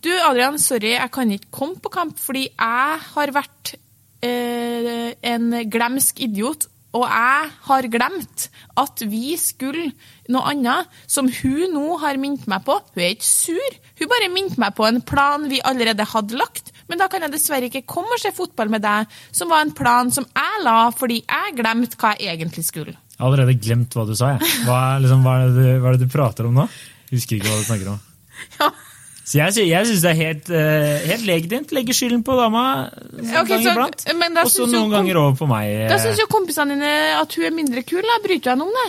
Du, 0.07 0.13
Adrian, 0.23 0.55
sorry, 0.63 0.93
jeg 0.95 1.11
kan 1.15 1.33
ikke 1.35 1.51
komme 1.51 1.81
på 1.83 1.91
kamp 1.91 2.19
fordi 2.23 2.45
jeg 2.53 2.99
har 3.11 3.33
vært 3.35 3.73
eh, 4.23 5.13
en 5.27 5.49
glemsk 5.73 6.21
idiot. 6.27 6.69
Og 6.97 7.03
jeg 7.05 7.49
har 7.67 7.87
glemt 7.93 8.45
at 8.81 9.03
vi 9.11 9.35
skulle 9.37 9.91
noe 10.33 10.47
annet 10.49 10.95
som 11.11 11.27
hun 11.29 11.75
nå 11.75 11.97
har 12.01 12.17
minnet 12.23 12.47
meg 12.49 12.63
på. 12.65 12.79
Hun 12.95 13.03
er 13.05 13.11
ikke 13.13 13.27
sur, 13.29 13.75
hun 13.99 14.09
bare 14.15 14.31
minnet 14.33 14.57
meg 14.63 14.73
på 14.79 14.87
en 14.89 15.03
plan 15.05 15.45
vi 15.51 15.59
allerede 15.61 16.07
hadde 16.09 16.39
lagt. 16.41 16.71
Men 16.89 17.03
da 17.03 17.11
kan 17.13 17.27
jeg 17.27 17.35
dessverre 17.35 17.69
ikke 17.69 17.83
komme 17.91 18.15
og 18.17 18.23
se 18.23 18.31
fotball 18.33 18.71
med 18.73 18.85
deg, 18.87 19.11
som 19.35 19.51
var 19.53 19.67
en 19.67 19.75
plan 19.77 20.09
som 20.15 20.25
jeg 20.31 20.63
la 20.65 20.79
fordi 20.95 21.19
jeg 21.27 21.57
glemte 21.59 21.99
hva 22.01 22.15
jeg 22.17 22.39
egentlig 22.39 22.65
skulle. 22.71 22.95
Jeg 23.17 23.21
har 23.21 23.29
allerede 23.33 23.59
glemt 23.61 23.97
hva 23.99 24.07
du 24.09 24.15
sa. 24.17 24.33
Jeg. 24.39 24.55
Hva, 24.69 24.81
er 24.95 25.05
liksom, 25.05 25.27
hva, 25.27 25.37
er 25.43 25.51
det, 25.53 25.67
du- 25.67 25.81
hva 25.83 25.91
er 25.93 25.99
det 26.01 26.07
du 26.09 26.15
prater 26.15 26.49
om 26.49 26.57
nå? 26.63 26.69
Husker 27.13 27.37
ikke 27.41 27.51
hva 27.51 27.61
du 27.61 27.69
snakker 27.69 27.93
om. 27.97 28.03
Ja. 28.61 28.71
Så 29.27 29.41
jeg, 29.41 29.67
jeg 29.67 29.87
syns 29.89 30.03
det 30.05 30.11
er 30.13 30.19
helt, 30.21 30.49
uh, 30.55 31.07
helt 31.11 31.25
legitimt. 31.27 31.73
Legge 31.75 31.95
skylden 31.99 32.21
på 32.23 32.37
dama 32.39 32.61
en 32.87 33.33
okay, 33.41 33.57
gang 33.57 33.65
iblant. 33.73 34.05
Og 34.45 34.51
så 34.53 34.67
noen 34.71 34.93
ganger 34.93 35.19
over 35.19 35.33
på 35.41 35.49
meg. 35.51 35.67
eh. 35.81 35.89
Da 35.91 35.97
syns 35.99 36.21
jo 36.23 36.29
kompisene 36.31 36.77
dine 36.77 36.93
at 37.19 37.35
hun 37.35 37.49
er 37.49 37.57
mindre 37.57 37.83
kul. 37.83 38.05
da 38.07 38.21
Bryter 38.23 38.45
du 38.47 38.51
henne 38.55 38.69
om 38.69 38.77
det? 38.77 38.85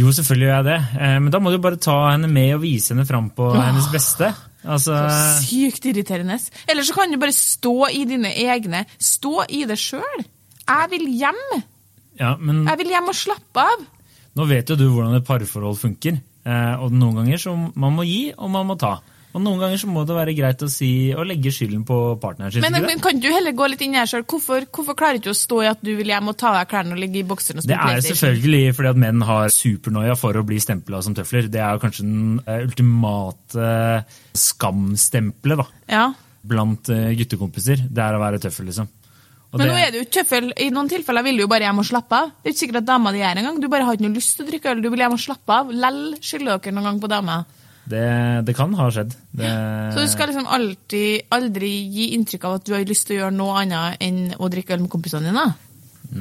Jo, 0.00 0.14
selvfølgelig 0.16 0.48
gjør 0.48 0.56
jeg 0.56 0.68
det. 0.70 0.78
Eh, 0.96 1.18
Men 1.20 1.28
da 1.34 1.42
må 1.44 1.52
du 1.52 1.58
bare 1.60 1.76
ta 1.76 1.98
henne 2.14 2.30
med 2.32 2.54
og 2.56 2.62
vise 2.64 2.94
henne 2.94 3.04
fram 3.04 3.28
på 3.36 3.50
hennes 3.52 3.90
beste. 3.92 4.32
Altså, 4.64 4.96
Sykt 5.42 5.84
irriterende. 5.90 6.38
Eller 6.72 6.88
så 6.88 6.96
kan 6.96 7.12
du 7.12 7.18
bare 7.20 7.36
stå 7.36 7.76
i 7.92 8.04
dine 8.08 8.32
egne. 8.46 8.84
Stå 8.96 9.44
i 9.52 9.64
det 9.68 9.76
sjøl. 9.76 10.24
Jeg 10.62 10.90
vil 10.96 11.08
hjem. 11.20 11.40
ja, 12.16 12.32
men 12.40 12.64
Jeg 12.70 12.78
vil 12.80 12.94
hjem 12.96 13.12
og 13.12 13.18
slappe 13.18 13.60
av. 13.60 13.84
nå 14.38 14.48
vet 14.48 14.70
jo 14.72 14.76
du 14.80 14.88
hvordan 14.88 15.18
et 15.20 15.26
parforhold 15.28 15.76
funker. 15.76 16.16
Eh, 16.48 16.74
Og 16.80 16.92
noen 16.96 17.20
ganger 17.20 17.36
så 17.44 17.52
man 17.76 17.92
må 17.92 18.08
gi, 18.08 18.32
og 18.38 18.48
man 18.56 18.66
må 18.72 18.78
ta. 18.80 18.96
Og 19.32 19.40
noen 19.40 19.62
ganger 19.62 19.80
så 19.80 19.88
må 19.88 20.02
det 20.04 20.12
være 20.12 20.34
greit 20.36 20.60
å 20.60 20.68
si 20.68 20.88
og 21.16 21.24
legge 21.24 21.48
skylden 21.54 21.86
på 21.88 21.96
partneren 22.20 22.52
sin. 22.52 22.60
Men, 22.66 22.82
men 22.84 23.00
kan 23.00 23.16
du 23.16 23.28
heller 23.32 23.54
gå 23.56 23.68
litt 23.72 23.80
inn 23.86 23.94
her 23.96 24.04
sjøl? 24.10 24.26
Hvorfor, 24.28 24.66
hvorfor 24.68 24.96
klarer 24.98 25.16
du 25.16 25.22
ikke 25.24 25.32
å 25.32 25.38
stå 25.38 25.60
i 25.64 25.70
at 25.70 25.80
du 25.80 25.94
vil 25.96 26.12
hjem 26.12 26.28
og 26.28 26.36
ta 26.36 26.50
av 26.50 26.58
deg 26.60 26.68
klærne 26.68 26.92
og 26.92 27.00
ligge 27.00 27.22
i 27.22 27.24
bokseren 27.30 27.62
og 27.62 27.68
Det 27.70 27.78
er 27.78 28.02
selvfølgelig 28.04 28.74
fordi 28.76 28.90
at 28.92 29.00
menn 29.06 29.24
har 29.24 29.48
supernoia 29.54 30.16
for 30.20 30.36
å 30.36 30.44
bli 30.44 30.60
stempla 30.60 31.00
som 31.06 31.16
tøfler. 31.16 31.48
Det 31.48 31.62
er 31.64 31.80
kanskje 31.80 32.04
den 32.04 32.42
eh, 32.44 32.60
ultimate 32.66 33.68
skamstempelet 34.36 35.62
da, 35.62 35.66
Ja. 35.96 36.04
blant 36.44 36.88
eh, 36.92 37.12
guttekompiser. 37.16 37.86
Det 37.88 38.02
er 38.04 38.18
å 38.18 38.20
være 38.20 38.40
tøffel, 38.42 38.66
liksom. 38.68 38.88
Og 39.52 39.58
Men 39.58 39.66
det- 39.68 39.72
nå 39.72 39.78
er 39.86 39.90
du 39.92 39.98
jo 39.98 40.04
tøffel. 40.12 40.52
I 40.56 40.70
noen 40.70 40.88
tilfeller 40.88 41.22
vil 41.24 41.36
du 41.36 41.42
jo 41.42 41.48
bare 41.48 41.64
hjem 41.68 41.78
og 41.78 41.84
slappe 41.84 42.12
av. 42.12 42.30
Det 42.42 42.48
er 42.48 42.54
ikke 42.54 42.66
sikkert 42.66 42.76
at 42.76 42.86
dama 42.86 43.12
di 43.12 43.20
er 43.20 43.36
engang. 43.36 43.60
Du 43.60 43.68
bare 43.68 43.84
har 43.84 43.96
ikke 43.96 44.08
noe 44.08 44.14
lyst 44.16 44.36
til 44.36 44.46
å 44.46 44.48
drikke 44.50 44.70
øl. 44.72 44.80
Du 44.82 44.88
vil 44.90 44.98
hjem 44.98 45.12
og 45.12 45.20
slappe 45.20 45.48
av. 45.52 45.70
Lell 45.70 46.14
skylder 46.20 46.58
dere 46.58 46.72
noen 46.72 46.84
gang 46.84 47.00
på 47.00 47.08
dama. 47.08 47.44
Det, 47.90 48.06
det 48.46 48.54
kan 48.56 48.74
ha 48.78 48.86
skjedd. 48.94 49.14
Det, 49.34 49.50
Så 49.94 50.04
du 50.04 50.10
skal 50.12 50.30
liksom 50.30 50.46
alltid, 50.46 51.26
aldri 51.34 51.72
gi 51.90 52.12
inntrykk 52.16 52.46
av 52.46 52.60
at 52.60 52.66
du 52.68 52.74
har 52.76 52.86
lyst 52.86 53.08
til 53.08 53.18
å 53.18 53.20
gjøre 53.24 53.36
noe 53.36 53.58
annet 53.64 54.02
enn 54.04 54.20
å 54.38 54.50
drikke 54.52 54.76
øl 54.76 54.84
med 54.84 54.92
kompisene 54.92 55.32
dine. 55.32 55.46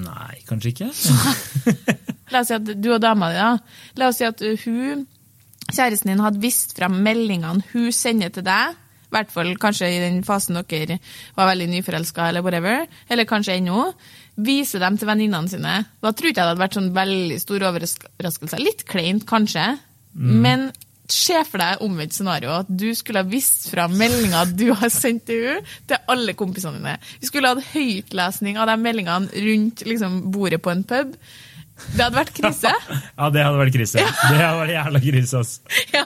Nei, 0.01 0.39
kanskje 0.48 0.72
ikke. 0.72 0.89
La 2.32 2.41
oss 2.41 2.50
si 2.50 2.56
at 2.56 2.70
du 2.80 2.91
og 2.94 3.01
dama 3.03 3.32
di, 3.34 3.39
da. 3.41 3.51
La 4.00 4.10
oss 4.10 4.22
si 4.22 4.27
at 4.27 4.41
hun, 4.63 5.06
kjæresten 5.68 6.13
din, 6.13 6.24
hadde 6.24 6.41
vist 6.44 6.74
fra 6.77 6.89
meldingene 6.91 7.65
hun 7.74 7.91
sender 7.96 8.32
til 8.34 8.48
deg. 8.48 8.77
I 9.12 9.15
hvert 9.18 9.34
fall 9.34 9.50
kanskje 9.60 9.89
i 9.91 10.00
den 10.00 10.22
fasen 10.24 10.56
dere 10.56 10.96
var 11.36 11.50
veldig 11.50 11.68
nyforelska, 11.74 12.30
eller 12.32 12.46
whatever. 12.46 12.86
Eller 13.12 13.27
kanskje 13.27 13.58
ennå. 13.60 13.89
Vise 14.39 14.80
dem 14.80 14.96
til 14.98 15.10
venninnene 15.10 15.51
sine. 15.51 15.74
Da 16.00 16.13
tror 16.15 16.32
ikke 16.32 16.39
jeg 16.39 16.48
det 16.48 16.53
hadde 16.53 16.63
vært 16.63 16.77
sånn 16.80 16.94
veldig 16.96 17.39
stor 17.44 17.65
overraskelse. 17.68 18.62
Litt 18.63 18.86
kleint, 18.88 19.27
kanskje. 19.27 19.65
Men 20.15 20.70
se 21.10 21.38
for 21.48 21.62
deg 21.62 21.84
omvendt 21.86 22.15
scenario. 22.15 22.53
At 22.62 22.70
du 22.70 22.89
skulle 22.98 23.24
ha 23.24 23.27
visst 23.27 23.70
fra 23.72 23.88
meldinga 23.91 24.46
du 24.51 24.70
har 24.74 24.91
sendt 24.93 25.25
til 25.29 25.46
henne, 25.48 25.77
til 25.89 26.12
alle 26.12 26.36
kompisene 26.38 26.79
dine. 26.79 26.98
Vi 27.22 27.29
skulle 27.29 27.53
hatt 27.53 27.72
høytlesning 27.74 28.60
av 28.62 28.70
de 28.72 28.77
meldingene 28.81 29.46
rundt 29.48 29.86
liksom, 29.88 30.22
bordet 30.34 30.62
på 30.63 30.74
en 30.74 30.86
pub. 30.88 31.15
Det 31.95 32.03
hadde 32.05 32.15
vært 32.17 32.33
krise. 32.38 32.71
Ja, 32.71 33.29
det 33.33 33.41
hadde 33.43 33.59
vært 33.59 33.73
krise. 33.75 34.00
Det 34.00 34.38
hadde 34.39 34.59
vært 34.61 34.73
jævla 34.75 35.01
krise, 35.03 35.41
ass. 35.41 35.53
Ja, 35.97 36.05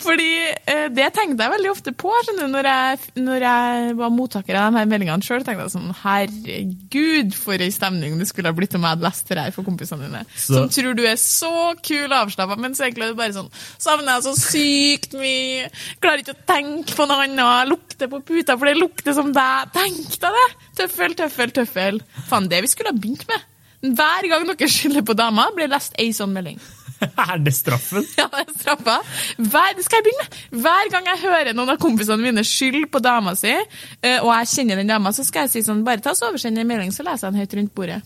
Fordi 0.00 0.26
eh, 0.68 0.86
det 0.92 1.06
tenkte 1.16 1.44
jeg 1.46 1.52
veldig 1.54 1.70
ofte 1.72 1.92
på 1.96 2.12
skjønner 2.26 2.50
når 2.52 2.68
jeg, 2.68 2.98
når 3.24 3.44
jeg 3.46 3.94
var 3.98 4.12
mottaker 4.14 4.58
av 4.60 4.72
de 4.74 4.80
her 4.82 4.88
meldingene 4.90 5.24
sjøl. 5.26 5.44
tenkte 5.46 5.64
jeg 5.66 5.72
sånn 5.74 5.94
Herregud, 6.02 7.34
for 7.38 7.60
ei 7.64 7.70
stemning 7.74 8.18
det 8.20 8.28
skulle 8.30 8.50
ha 8.52 8.56
blitt 8.56 8.74
om 8.78 8.84
jeg 8.86 8.94
hadde 8.96 9.06
lest 9.06 9.28
det 9.30 9.40
her 9.40 9.54
for 9.56 9.66
kompisene 9.66 10.06
dine. 10.08 10.22
Så- 10.34 10.54
Som 10.60 10.68
tror 10.74 10.96
du 10.98 11.04
er 11.08 11.16
så 11.20 11.52
kul 11.82 12.06
og 12.10 12.16
avslappa, 12.20 12.58
men 12.60 12.74
så 12.76 12.86
egentlig 12.88 13.08
er 13.08 13.14
det 13.14 13.20
bare 13.20 13.36
sånn 13.36 13.50
Savner 13.80 14.18
jeg 14.18 14.26
så 14.28 14.34
sykt 14.38 15.14
mye. 15.18 15.68
Klarer 16.02 16.22
ikke 16.24 16.36
å 16.36 16.44
tenke 16.48 16.94
på 16.96 17.06
noe 17.08 17.24
annet. 17.26 17.68
Lukter 17.70 18.08
på 18.12 18.20
puta, 18.24 18.56
for 18.58 18.66
det 18.68 18.76
lukter 18.78 19.14
som 19.16 19.32
deg. 19.32 19.72
Tenk 19.74 20.18
deg 20.20 20.36
det! 20.38 20.48
Tøffel, 20.80 21.14
tøffel, 21.18 21.50
tøffel. 21.60 22.00
Faen, 22.28 22.48
det 22.52 22.60
vi 22.64 22.70
skulle 22.72 22.92
ha 22.92 22.96
begynt 23.00 23.26
med. 23.28 23.46
Hver 23.80 24.28
gang 24.28 24.44
dere 24.48 24.68
skylder 24.68 25.04
på 25.06 25.16
dama, 25.16 25.48
blir 25.56 25.68
det 25.68 25.76
lest 25.76 25.96
ei 26.00 26.10
sånn 26.16 26.34
melding. 26.36 26.60
Er 27.30 27.38
det 27.40 27.54
straffen? 27.56 28.04
Ja, 28.18 28.26
det 28.28 28.42
er 28.44 28.54
straffa. 28.58 28.98
Hver, 29.38 29.72
det 29.76 29.86
skal 29.86 30.00
jeg 30.00 30.06
begynne 30.08 30.26
med. 30.26 30.38
Hver 30.64 30.92
gang 30.92 31.08
jeg 31.08 31.22
hører 31.22 31.56
noen 31.56 31.72
av 31.72 31.80
kompisene 31.80 32.20
mine 32.20 32.44
skylde 32.44 32.90
på 32.92 33.00
dama 33.00 33.32
si, 33.38 33.54
eh, 33.56 34.18
og 34.20 34.30
jeg 34.34 34.50
kjenner 34.54 34.82
den 34.82 34.92
dama, 34.92 35.12
så 35.16 35.24
skal 35.24 35.46
jeg 35.46 35.54
si 35.54 35.64
sånn, 35.64 35.84
bare 35.86 36.04
ta 36.04 36.12
så 36.16 36.28
oversend 36.28 36.60
en 36.60 36.68
melding, 36.68 36.92
så 36.92 37.06
leser 37.06 37.28
jeg 37.28 37.32
den 37.32 37.40
høyt 37.40 37.56
rundt 37.60 37.74
bordet. 37.76 38.00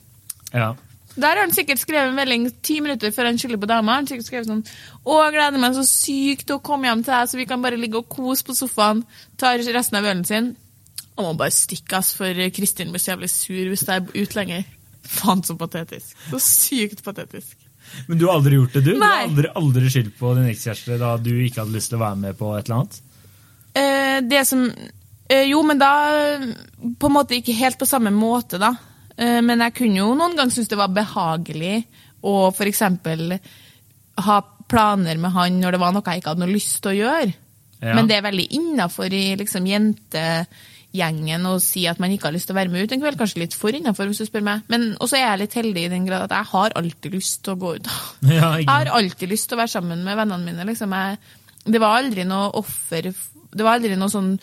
Ja. 0.55 0.71
Der 1.15 1.29
har 1.29 1.45
han 1.45 1.55
sikkert 1.55 1.79
skrevet 1.79 2.11
en 2.11 2.19
melding 2.19 2.49
ti 2.63 2.81
minutter 2.83 3.13
før 3.15 3.29
han 3.31 3.39
skylder 3.39 3.61
på 3.63 3.71
dama. 3.71 3.99
Han 4.01 4.09
sikkert 4.11 4.27
skrevet 4.27 4.49
sånn 4.51 4.65
Å, 4.67 5.19
gleder 5.31 5.63
meg 5.63 5.77
så 5.77 5.85
sykt 5.87 6.49
til 6.49 6.59
å 6.59 6.65
komme 6.65 6.89
hjem 6.89 7.05
til 7.07 7.15
deg, 7.15 7.31
så 7.31 7.39
vi 7.39 7.47
kan 7.51 7.63
bare 7.63 7.79
ligge 7.79 8.01
og 8.01 8.09
kose 8.11 8.47
på 8.47 8.57
sofaen. 8.59 9.05
Tar 9.39 9.63
resten 9.63 10.01
av 10.01 10.09
ølen 10.11 10.25
sin. 10.27 10.55
Han 11.15 11.29
må 11.29 11.37
bare 11.39 11.55
stikke, 11.55 12.01
ass, 12.01 12.17
for 12.19 12.47
Kristin 12.55 12.91
blir 12.91 13.03
så 13.03 13.13
jævlig 13.13 13.31
sur 13.31 13.71
hvis 13.71 13.87
jeg 13.87 13.95
er 13.95 14.25
ute 14.25 14.39
lenger. 14.41 14.67
Faen, 15.05 15.43
så 15.45 15.57
patetisk. 15.59 16.17
Så 16.31 16.41
sykt 16.43 17.05
patetisk. 17.05 17.57
Men 18.07 18.19
du 18.19 18.27
har 18.27 18.39
aldri 18.39 18.57
gjort 18.57 18.77
det, 18.79 18.85
du? 18.87 18.93
Du 18.95 19.03
har 19.03 19.27
aldri, 19.27 19.51
aldri 19.61 19.91
skyldt 19.93 20.17
på 20.19 20.33
din 20.39 20.49
ekskjæreste 20.53 20.99
da 21.01 21.15
du 21.21 21.33
ikke 21.35 21.63
hadde 21.63 21.77
lyst 21.77 21.93
til 21.93 22.01
å 22.01 22.05
være 22.05 22.21
med 22.23 22.39
på 22.39 22.55
et 22.57 22.65
eller 22.65 22.81
annet? 22.81 23.01
Eh, 23.75 24.19
det 24.25 24.41
som 24.49 24.65
eh, 24.71 25.45
Jo, 25.51 25.61
men 25.67 25.81
da 25.83 25.93
eh, 26.15 26.49
på 26.99 27.11
en 27.11 27.17
måte 27.17 27.37
ikke 27.39 27.57
helt 27.59 27.79
på 27.81 27.89
samme 27.89 28.13
måte, 28.15 28.61
da. 28.63 28.73
Eh, 29.17 29.41
men 29.45 29.63
jeg 29.67 29.77
kunne 29.81 30.01
jo 30.01 30.11
noen 30.17 30.37
ganger 30.39 30.57
synes 30.57 30.73
det 30.73 30.81
var 30.81 30.97
behagelig 30.97 31.77
å 32.25 32.49
f.eks. 32.55 32.83
ha 34.25 34.37
planer 34.71 35.21
med 35.21 35.35
han 35.35 35.59
når 35.61 35.77
det 35.77 35.81
var 35.83 35.93
noe 35.93 36.07
jeg 36.09 36.23
ikke 36.23 36.33
hadde 36.33 36.47
noe 36.47 36.55
lyst 36.55 36.81
til 36.83 36.95
å 36.95 37.01
gjøre. 37.03 37.35
Ja. 37.85 37.99
Men 37.99 38.09
det 38.09 38.17
er 38.17 38.25
veldig 38.25 38.47
innafor 38.57 39.13
i 39.13 39.27
liksom, 39.37 39.67
jentegjengen 40.95 41.47
og 41.51 41.61
si 41.63 41.85
at 41.91 42.01
man 42.03 42.13
ikke 42.15 42.29
har 42.29 42.35
lyst 42.37 42.49
til 42.49 42.55
å 42.55 42.59
være 42.61 42.73
med 42.73 42.87
ut 42.87 42.95
en 42.95 43.03
kveld. 43.03 43.19
Kanskje 43.19 43.43
litt 43.43 43.57
for 43.59 43.75
innafor, 43.75 44.09
hvis 44.11 44.23
du 44.23 44.29
spør 44.29 44.45
meg. 44.47 44.67
Men 44.73 44.93
også 45.03 45.19
er 45.19 45.25
jeg 45.27 45.41
litt 45.43 45.57
heldig 45.59 45.87
i 45.87 45.93
den 45.93 46.09
grad 46.09 46.27
at 46.29 46.37
jeg 46.37 46.51
har 46.53 46.77
alltid 46.81 47.17
lyst 47.17 47.41
til 47.45 47.55
å 47.55 47.61
gå 47.61 47.77
ut. 47.79 47.95
Ja, 48.35 48.55
Jeg 48.61 48.71
har 48.71 48.93
alltid 48.95 49.33
lyst 49.33 49.51
til 49.51 49.59
å 49.59 49.63
være 49.63 49.75
sammen 49.75 50.05
med 50.07 50.19
vennene 50.21 50.47
mine. 50.47 50.69
Liksom. 50.71 50.95
Jeg, 50.95 51.19
det 51.75 51.83
var 51.83 51.99
aldri 51.99 52.27
noe 52.29 52.53
offer 52.61 53.11
Det 53.11 53.65
var 53.65 53.79
aldri 53.79 53.97
noe 53.99 54.13
sånn 54.13 54.35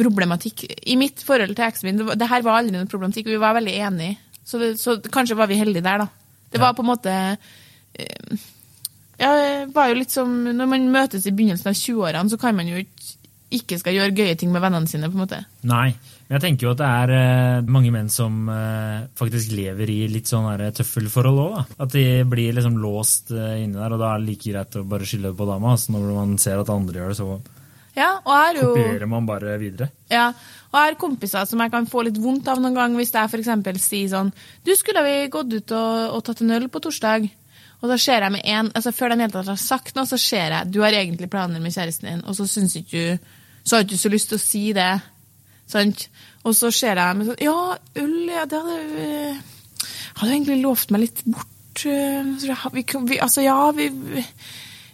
problematikk 0.00 0.64
I 0.88 0.96
mitt 0.96 1.20
forhold 1.26 1.52
til 1.58 1.66
eksen 1.66 1.88
min, 1.88 1.98
det, 2.00 2.14
det 2.20 2.28
her 2.30 2.44
var 2.46 2.60
aldri 2.60 2.76
noe 2.76 2.88
problematikk. 2.90 3.28
Vi 3.32 3.40
var 3.40 3.56
veldig 3.56 3.76
enige. 3.88 4.16
Så, 4.44 4.60
det, 4.60 4.74
så 4.80 4.96
kanskje 5.12 5.38
var 5.38 5.50
vi 5.50 5.60
heldige 5.60 5.84
der, 5.86 6.04
da. 6.04 6.08
Det 6.50 6.60
var 6.60 6.74
på 6.74 6.82
en 6.82 6.90
måte 6.90 7.14
eh, 7.14 8.44
Ja, 9.20 9.30
det 9.36 9.70
var 9.74 9.90
jo 9.90 9.98
litt 10.00 10.10
som 10.10 10.32
Når 10.48 10.66
man 10.66 10.88
møtes 10.90 11.28
i 11.28 11.34
begynnelsen 11.34 11.70
av 11.70 11.78
20-årene, 11.78 12.32
så 12.32 12.38
kan 12.40 12.56
man 12.58 12.68
jo 12.70 12.80
ikke 12.82 13.19
ikke 13.50 13.78
skal 13.80 13.96
gjøre 13.96 14.14
gøye 14.14 14.36
ting 14.38 14.52
med 14.54 14.62
vennene 14.62 14.86
sine. 14.90 15.08
på 15.10 15.18
en 15.18 15.24
måte. 15.24 15.40
Nei, 15.66 15.90
men 16.28 16.36
jeg 16.36 16.42
tenker 16.44 16.68
jo 16.68 16.72
at 16.74 16.80
det 16.80 16.90
er 17.02 17.12
eh, 17.16 17.70
mange 17.74 17.90
menn 17.94 18.10
som 18.12 18.44
eh, 18.52 19.08
faktisk 19.18 19.54
lever 19.58 19.90
i 19.90 19.98
litt 20.12 20.30
sånn 20.30 20.46
her 20.46 20.68
tøffelforhold 20.76 21.40
òg. 21.42 21.72
At 21.82 21.94
de 21.96 22.04
blir 22.30 22.54
liksom 22.54 22.78
låst 22.82 23.32
eh, 23.34 23.64
inni 23.64 23.78
der, 23.78 23.96
og 23.96 24.02
da 24.02 24.12
er 24.14 24.22
det 24.22 24.28
like 24.30 24.52
greit 24.52 24.78
å 24.78 24.84
bare 24.86 25.08
skylde 25.08 25.34
på 25.34 25.48
dama. 25.48 25.74
Så 25.74 25.96
når 25.96 26.12
man 26.14 26.36
ser 26.42 26.62
at 26.62 26.70
andre 26.70 27.02
gjør 27.02 27.10
det, 27.14 27.18
så 27.18 27.40
Ja, 27.98 28.12
jo... 28.54 28.70
kopierer 28.70 29.10
man 29.10 29.26
bare 29.26 29.58
videre. 29.58 29.90
Ja, 30.12 30.28
og 30.70 30.78
jeg 30.78 30.92
har 30.92 31.00
kompiser 31.02 31.50
som 31.50 31.58
jeg 31.60 31.74
kan 31.74 31.90
få 31.90 32.04
litt 32.06 32.22
vondt 32.22 32.46
av 32.48 32.62
noen 32.62 32.78
gang 32.78 32.94
hvis 32.94 33.10
jeg 33.10 33.26
f.eks. 33.26 33.82
sier 33.82 34.12
sånn 34.12 34.30
Du, 34.62 34.70
skulle 34.78 35.02
vi 35.02 35.16
gått 35.26 35.50
ut 35.50 35.74
og, 35.74 36.14
og 36.14 36.22
tatt 36.24 36.44
en 36.44 36.54
øl 36.54 36.70
på 36.70 36.82
torsdag? 36.86 37.26
Og 37.80 37.88
så 37.88 37.96
ser 37.98 38.22
jeg 38.22 38.34
med 38.36 38.44
en, 38.44 38.70
altså 38.76 38.92
Før 38.92 39.16
de 39.16 39.26
har 39.26 39.56
sagt 39.58 39.96
noe, 39.96 40.06
så 40.06 40.18
ser 40.20 40.54
jeg 40.54 40.70
du 40.70 40.82
har 40.84 40.94
egentlig 40.94 41.30
planer 41.32 41.58
med 41.58 41.74
kjæresten 41.74 42.10
din, 42.10 42.24
og 42.28 42.36
så 42.38 42.46
syns 42.46 42.76
ikke 42.78 43.04
du 43.18 43.28
så 43.64 43.76
har 43.76 43.84
ikke 43.86 44.00
så 44.00 44.10
lyst 44.12 44.30
til 44.32 44.38
å 44.38 44.42
si 44.42 44.64
det. 44.76 44.90
Sant? 45.70 46.08
Og 46.42 46.56
så 46.56 46.70
ser 46.74 46.96
jeg 46.96 47.04
dem 47.14 47.26
sånn 47.28 47.42
Ja, 47.44 47.76
øl, 48.00 48.14
ja, 48.30 48.46
det 48.48 48.58
hadde 48.58 49.04
øh, 49.04 49.40
Hadde 50.20 50.32
egentlig 50.32 50.56
lovt 50.62 50.90
meg 50.90 51.04
litt 51.04 51.20
bort. 51.28 51.82
så 51.82 52.70
Vi, 52.74 52.84
vi, 53.06 53.18
altså, 53.20 53.44
ja, 53.44 53.58
vi 53.76 53.86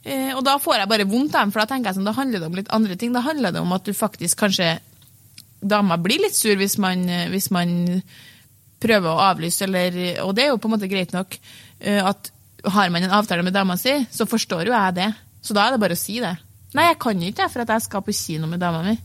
eh, 0.04 0.32
Og 0.36 0.42
da 0.44 0.56
får 0.62 0.82
jeg 0.82 0.90
bare 0.90 1.06
vondt 1.08 1.34
av 1.34 1.46
dem, 1.46 1.54
for 1.54 1.62
da 1.62 1.70
tenker 1.70 1.90
jeg 1.90 2.00
sånn, 2.00 2.08
da 2.10 2.16
handler 2.18 2.42
det 2.42 2.50
om 2.50 2.58
litt 2.58 2.72
andre 2.74 2.98
ting. 3.00 3.14
Da 3.14 3.24
handler 3.24 3.54
det 3.54 3.62
om 3.62 3.72
at 3.76 3.86
du 3.86 3.94
faktisk 3.96 4.42
kanskje 4.44 4.74
dama 5.66 5.96
blir 5.98 6.20
litt 6.22 6.36
sur 6.36 6.54
hvis 6.58 6.76
man, 6.82 7.06
eh, 7.08 7.28
hvis 7.32 7.48
man 7.54 7.72
prøver 8.82 9.08
å 9.08 9.22
avlyse, 9.30 9.64
eller, 9.64 9.96
og 10.26 10.34
det 10.36 10.44
er 10.44 10.52
jo 10.52 10.58
på 10.60 10.68
en 10.68 10.74
måte 10.76 10.90
greit 10.90 11.14
nok. 11.16 11.38
eh, 11.80 12.02
at 12.04 12.32
Har 12.66 12.90
man 12.90 13.04
en 13.06 13.14
avtale 13.14 13.42
med 13.46 13.54
dama 13.54 13.76
si, 13.78 13.94
så 14.10 14.26
forstår 14.26 14.66
jo 14.66 14.74
jeg 14.74 14.94
det. 14.98 15.12
Så 15.40 15.54
da 15.54 15.66
er 15.66 15.74
det 15.74 15.80
bare 15.80 15.94
å 15.94 16.00
si 16.00 16.18
det. 16.20 16.34
Nei, 16.74 16.88
jeg 16.90 16.98
kan 17.02 17.20
ikke 17.22 17.50
for 17.52 17.64
at 17.64 17.74
jeg 17.74 17.84
skal 17.86 18.04
på 18.04 18.14
kino 18.16 18.48
med 18.50 18.60
dama 18.60 18.82
mi. 18.84 18.96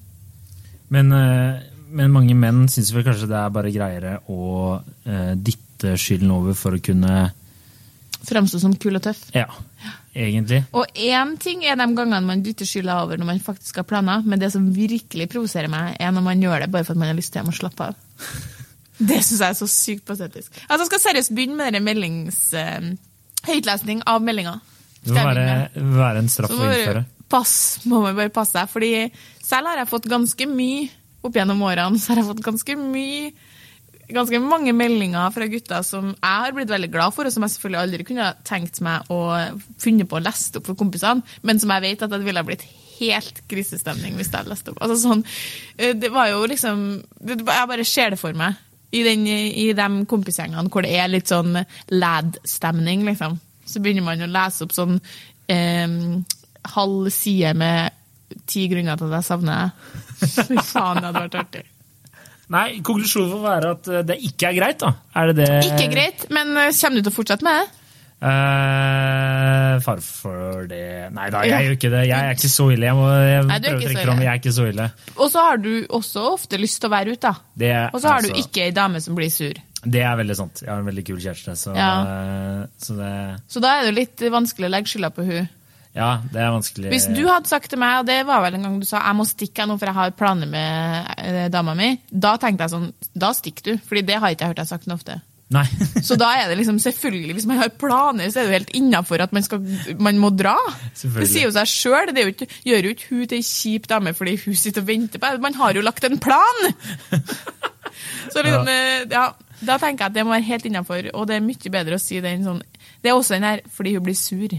Men, 0.91 1.11
eh, 1.15 1.61
men 1.91 2.13
mange 2.13 2.35
menn 2.35 2.65
syns 2.71 2.91
vel 2.95 3.05
kanskje 3.05 3.29
det 3.31 3.37
er 3.37 3.53
bare 3.53 3.73
greiere 3.73 4.15
å 4.31 4.79
eh, 5.05 5.35
dytte 5.37 5.95
skylden 5.99 6.33
over 6.33 6.57
for 6.57 6.77
å 6.77 6.83
kunne 6.83 7.29
Framstå 8.21 8.59
som 8.61 8.73
kul 8.77 8.99
og 8.99 9.01
tøff. 9.01 9.23
Ja, 9.33 9.47
egentlig. 10.13 10.59
Og 10.77 10.85
én 10.93 11.31
ting 11.41 11.63
er 11.65 11.73
de 11.79 11.87
gangene 11.97 12.19
man 12.21 12.43
dytter 12.45 12.67
skylda 12.69 12.99
over 13.01 13.17
når 13.17 13.25
man 13.31 13.39
faktisk 13.41 13.79
har 13.81 13.87
planer, 13.89 14.21
men 14.21 14.37
det 14.37 14.51
som 14.53 14.67
virkelig 14.75 15.25
provoserer 15.31 15.71
meg, 15.73 15.95
er 15.97 16.13
når 16.13 16.25
man 16.27 16.43
gjør 16.45 16.61
det 16.61 16.67
bare 16.69 16.85
for 16.85 16.93
at 16.93 17.01
man 17.01 17.09
har 17.09 17.17
lyst 17.17 17.33
til 17.33 17.49
å 17.49 17.55
slappe 17.55 17.89
av. 17.89 17.97
Det 19.01 19.17
syns 19.25 19.39
jeg 19.39 19.47
er 19.47 19.57
så 19.57 19.65
sykt 19.65 20.03
patetisk. 20.05 20.51
Altså, 20.67 20.83
jeg 20.83 20.89
skal 20.91 20.99
seriøst 21.07 21.33
begynne 21.33 21.57
med 21.57 21.71
denne 21.71 21.81
meldings... 21.81 22.43
eh, 22.53 22.91
høytlesning 23.47 24.03
av 24.09 24.21
meldinga. 24.23 24.59
Det 25.01 25.15
må 25.15 25.23
være, 25.25 25.45
være 25.97 26.21
en 26.21 26.29
straff 26.29 26.53
å 26.53 26.61
innføre. 26.61 27.03
Pass, 27.31 27.53
må 27.87 28.01
man 28.03 28.17
bare 28.17 28.33
passe 28.33 28.57
seg, 28.57 28.69
fordi 28.71 28.91
selv 29.41 29.71
har 29.71 29.81
jeg 29.81 29.91
fått 29.91 30.09
ganske 30.11 30.49
mye 30.51 30.89
opp 31.21 31.37
gjennom 31.37 31.63
årene, 31.65 31.99
så 32.01 32.11
har 32.11 32.21
jeg 32.21 32.31
fått 32.33 32.45
ganske 32.45 32.77
mye 32.81 33.31
ganske 34.11 34.39
mange 34.43 34.73
meldinger 34.75 35.31
fra 35.31 35.47
gutter 35.47 35.83
som 35.87 36.11
jeg 36.11 36.43
har 36.43 36.55
blitt 36.55 36.71
veldig 36.71 36.89
glad 36.91 37.15
for, 37.15 37.27
og 37.27 37.33
som 37.33 37.45
jeg 37.45 37.53
selvfølgelig 37.55 37.81
aldri 37.81 38.07
kunne 38.07 38.29
tenkt 38.47 38.81
meg 38.83 39.11
å 39.13 39.19
funnet 39.79 40.09
på 40.09 40.19
å 40.19 40.23
lese 40.23 40.57
opp 40.59 40.67
for 40.67 40.79
kompisene, 40.79 41.23
men 41.47 41.61
som 41.61 41.71
jeg 41.75 41.85
vet 41.85 42.03
at 42.03 42.11
det 42.11 42.23
ville 42.25 42.41
ha 42.41 42.47
blitt 42.47 42.65
helt 43.01 43.41
krisestemning 43.49 44.17
hvis 44.17 44.29
jeg 44.29 44.37
hadde 44.41 44.53
lest 44.53 44.67
opp. 44.71 44.81
Altså 44.83 44.99
sånn, 45.01 45.23
eh, 45.77 45.95
det 45.97 46.11
var 46.13 46.29
jo 46.29 46.43
liksom 46.49 46.83
Jeg 47.25 47.45
bare 47.47 47.85
ser 47.87 48.13
det 48.13 48.19
for 48.21 48.37
meg. 48.37 48.59
I, 48.91 49.05
den, 49.07 49.23
I 49.25 49.71
de 49.71 49.87
kompisgjengene 50.11 50.67
hvor 50.67 50.83
det 50.83 50.91
er 50.99 51.07
litt 51.07 51.31
sånn 51.31 51.55
lad-stemning, 51.95 53.05
liksom. 53.07 53.37
Så 53.63 53.79
begynner 53.79 54.03
man 54.03 54.25
å 54.25 54.27
lese 54.27 54.65
opp 54.65 54.75
sånn 54.75 54.97
eh, 55.47 55.87
halv 56.75 57.09
side 57.13 57.53
med 57.57 57.97
ti 58.47 58.67
grunner 58.71 58.99
til 58.99 59.11
at 59.11 59.19
jeg 59.19 59.27
savner 59.27 59.61
deg. 59.61 59.91
Fy 60.47 60.57
faen, 60.63 61.01
det 61.01 61.09
hadde 61.09 61.23
vært 61.27 61.39
artig. 61.41 61.67
Nei, 62.51 62.81
konklusjonen 62.83 63.29
får 63.31 63.43
være 63.45 63.75
at 63.77 63.91
eh, 63.91 64.07
det 64.09 64.17
ikke 64.27 64.49
er 64.49 64.57
greit, 64.57 64.81
da. 64.81 64.95
Er 65.15 65.31
det 65.31 65.37
det 65.39 65.51
Ikke 65.69 65.91
greit, 65.93 66.25
men 66.35 66.51
eh, 66.59 66.73
kommer 66.75 66.99
du 66.99 67.05
til 67.07 67.13
å 67.13 67.15
fortsette 67.15 67.47
med 67.47 67.61
det? 67.61 67.77
Uh, 68.21 69.79
far 69.81 69.97
for 70.05 70.67
det 70.69 71.07
Nei 71.09 71.31
da, 71.33 71.39
jeg 71.41 71.65
gjør 71.65 71.73
ikke 71.73 71.89
det. 71.89 72.01
Jeg 72.05 72.27
er 72.27 72.35
ikke 72.35 72.51
så 72.53 72.67
ille. 72.69 72.85
Jeg 72.85 72.97
må 72.99 73.07
jeg 73.09 73.47
Nei, 73.49 73.57
du 73.57 73.65
er 73.71 73.77
å 73.77 73.81
trekke 73.81 74.03
fram, 74.03 74.21
jeg 74.21 74.29
er 74.29 74.41
ikke 74.43 74.53
så 74.53 74.67
ille. 74.69 74.85
Og 75.15 75.31
så 75.33 75.45
har 75.47 75.63
du 75.63 75.71
også 75.97 76.25
ofte 76.35 76.59
lyst 76.61 76.83
til 76.83 76.91
å 76.91 76.93
være 76.93 77.15
ute, 77.15 77.31
da. 77.31 77.71
Og 77.89 77.97
så 78.03 78.11
har 78.11 78.21
du 78.21 78.29
altså, 78.29 78.43
ikke 78.45 78.67
ei 78.67 78.75
dame 78.77 79.01
som 79.01 79.17
blir 79.17 79.31
sur. 79.33 79.57
Det 79.81 80.03
er 80.05 80.19
veldig 80.19 80.37
sant. 80.37 80.61
Jeg 80.61 80.69
har 80.69 80.83
en 80.83 80.91
veldig 80.91 81.05
kul 81.07 81.17
kjæreste, 81.23 81.55
så, 81.57 81.73
Ja. 81.73 81.89
så 82.77 82.99
det 82.99 83.15
Så 83.49 83.63
da 83.63 83.79
er 83.79 83.89
det 83.89 83.95
litt 83.97 84.21
vanskelig 84.21 84.69
å 84.69 84.73
legge 84.75 84.93
skylda 84.93 85.09
på 85.15 85.25
hun. 85.25 85.49
Ja, 85.91 86.21
det 86.31 86.39
er 86.39 86.53
vanskelig. 86.53 86.91
Hvis 86.93 87.09
du 87.11 87.25
hadde 87.27 87.49
sagt 87.51 87.67
til 87.71 87.81
meg, 87.81 87.99
og 87.99 88.07
det 88.07 88.21
var 88.27 88.45
vel 88.45 88.55
en 88.55 88.67
gang 88.67 88.77
du 88.79 88.87
sa 88.87 89.01
jeg 89.01 89.17
må 89.17 89.25
stikke 89.27 89.65
nå 89.67 89.75
for 89.79 89.91
jeg 89.91 89.97
har 89.97 90.13
planer 90.15 90.47
med 90.47 91.09
eh, 91.17 91.49
dama 91.51 91.75
mi, 91.75 91.89
da 92.07 92.37
tenkte 92.39 92.67
jeg 92.67 92.73
sånn, 92.75 92.87
da 93.11 93.33
stikker 93.35 93.67
du. 93.67 93.83
Fordi 93.89 94.05
det 94.07 94.21
har 94.21 94.31
ikke 94.31 94.47
jeg 94.47 94.53
hørt 94.53 94.61
deg 94.63 94.71
sagt 94.71 94.87
noe 94.87 94.99
ofte. 95.01 95.19
Nei. 95.51 95.65
Så 96.07 96.15
da 96.19 96.29
er 96.39 96.47
det 96.47 96.55
liksom 96.61 96.79
selvfølgelig, 96.79 97.35
hvis 97.35 97.47
man 97.49 97.59
har 97.59 97.73
planer, 97.75 98.31
så 98.31 98.39
er 98.39 98.47
det 98.47 98.51
jo 98.53 98.57
helt 98.61 98.73
innafor 98.79 99.25
at 99.25 99.35
man, 99.35 99.43
skal, 99.43 99.59
man 99.99 100.21
må 100.21 100.31
dra. 100.31 100.55
Det 100.95 101.27
sier 101.27 101.49
jo 101.49 101.53
seg 101.57 101.67
sjøl. 101.67 102.13
Det 102.15 102.23
er 102.23 102.29
jo 102.29 102.35
ikke, 102.37 102.49
gjør 102.71 102.87
jo 102.87 102.95
ikke 102.95 103.09
hun 103.11 103.25
til 103.25 103.41
ei 103.41 103.47
kjip 103.49 103.91
dame 103.91 104.15
fordi 104.15 104.37
hun 104.45 104.57
sitter 104.63 104.85
og 104.85 104.91
venter 104.93 105.19
på 105.19 105.27
deg. 105.27 105.43
Man 105.43 105.59
har 105.59 105.75
jo 105.75 105.83
lagt 105.83 106.07
en 106.07 106.19
plan! 106.23 106.63
Så 108.31 108.39
liksom, 108.39 108.67
eh, 108.71 109.03
ja, 109.11 109.27
da 109.59 109.75
tenker 109.75 110.05
jeg 110.05 110.07
at 110.07 110.15
det 110.15 110.23
må 110.23 110.31
være 110.37 110.47
helt 110.47 110.65
innafor, 110.65 111.11
og 111.11 111.27
det 111.27 111.35
er 111.35 111.43
mye 111.43 111.71
bedre 111.73 111.99
å 111.99 112.01
si 112.01 112.21
det 112.23 112.31
enn 112.31 112.45
sånn 112.47 112.61
Det 113.03 113.11
er 113.11 113.17
også 113.17 113.35
den 113.35 113.45
her 113.45 113.61
fordi 113.75 113.97
hun 113.97 114.05
blir 114.07 114.15
sur. 114.17 114.55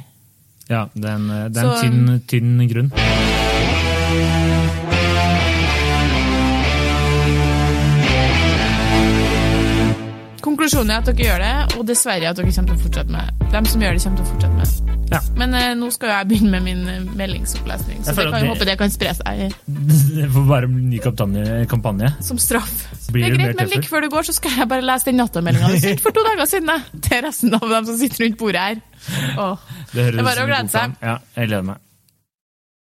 Ja, 0.72 0.86
det 0.96 1.04
er 1.04 1.18
en, 1.18 1.28
det 1.52 1.60
er 1.60 1.68
en 1.68 1.82
tynn, 1.82 2.22
tynn 2.32 2.68
grunn. 2.70 4.41
Konklusjonen 10.72 10.94
er 10.94 11.02
at 11.02 11.08
dere 11.10 11.24
gjør 11.26 11.42
det, 11.42 11.76
og 11.76 11.82
dessverre 11.84 12.28
at 12.32 12.38
dere 12.38 12.52
kommer 12.56 12.70
til 12.72 12.78
å 12.78 12.82
fortsette 12.86 13.12
med 13.12 13.40
De 13.52 13.60
som 13.68 13.82
gjør 13.84 13.92
det, 13.98 14.02
kommer 14.06 14.16
til 14.16 14.24
å 14.24 14.28
fortsette 14.30 14.54
med 14.56 14.70
det. 14.70 14.94
Ja. 15.12 15.18
Men 15.36 15.56
eh, 15.58 15.66
nå 15.76 15.90
skal 15.92 16.08
jeg 16.14 16.28
begynne 16.30 16.52
med 16.54 16.64
min 16.64 16.80
eh, 16.88 17.02
meldingsopplesning, 17.20 17.98
så 18.00 18.14
Jeg 18.14 18.16
det 18.16 18.24
kan 18.32 18.38
det- 18.40 18.48
håpe 18.54 18.68
det 18.70 18.76
kan 18.80 18.94
spre 18.94 19.12
seg 19.18 19.42
Det 20.16 20.30
får 20.32 20.46
bare 20.48 20.70
bli 20.72 20.86
ny 20.94 21.02
kampanje. 21.68 22.08
som 22.24 22.40
straff. 22.40 22.72
Blir 23.12 23.26
det 23.28 23.34
er 23.34 23.36
greit, 23.36 23.60
men 23.60 23.68
like 23.74 23.92
før 23.92 24.06
du 24.06 24.08
går, 24.16 24.24
så 24.30 24.32
skal 24.38 24.56
jeg 24.62 24.68
bare 24.72 24.88
lese 24.88 25.10
den 25.10 25.20
nattameldinga 25.20 25.74
du 25.74 25.78
sendte 25.84 26.06
for 26.08 26.16
to 26.16 26.24
dager 26.24 26.48
siden. 26.48 26.72
Til 27.04 27.20
resten 27.28 27.52
av 27.60 27.68
dem 27.68 27.90
som 27.92 28.00
sitter 28.00 28.24
rundt 28.24 28.40
bordet 28.40 28.64
her. 28.64 28.80
Åh. 29.36 29.68
Det 29.92 30.08
høres 30.08 30.16
Det 30.16 30.24
ut 30.24 30.32
som 30.32 30.48
en 30.48 30.56
god 30.56 30.70
plan. 30.72 30.96
Ja, 31.04 31.18
jeg 31.36 31.52
gleder 31.52 31.68
meg. 31.74 31.84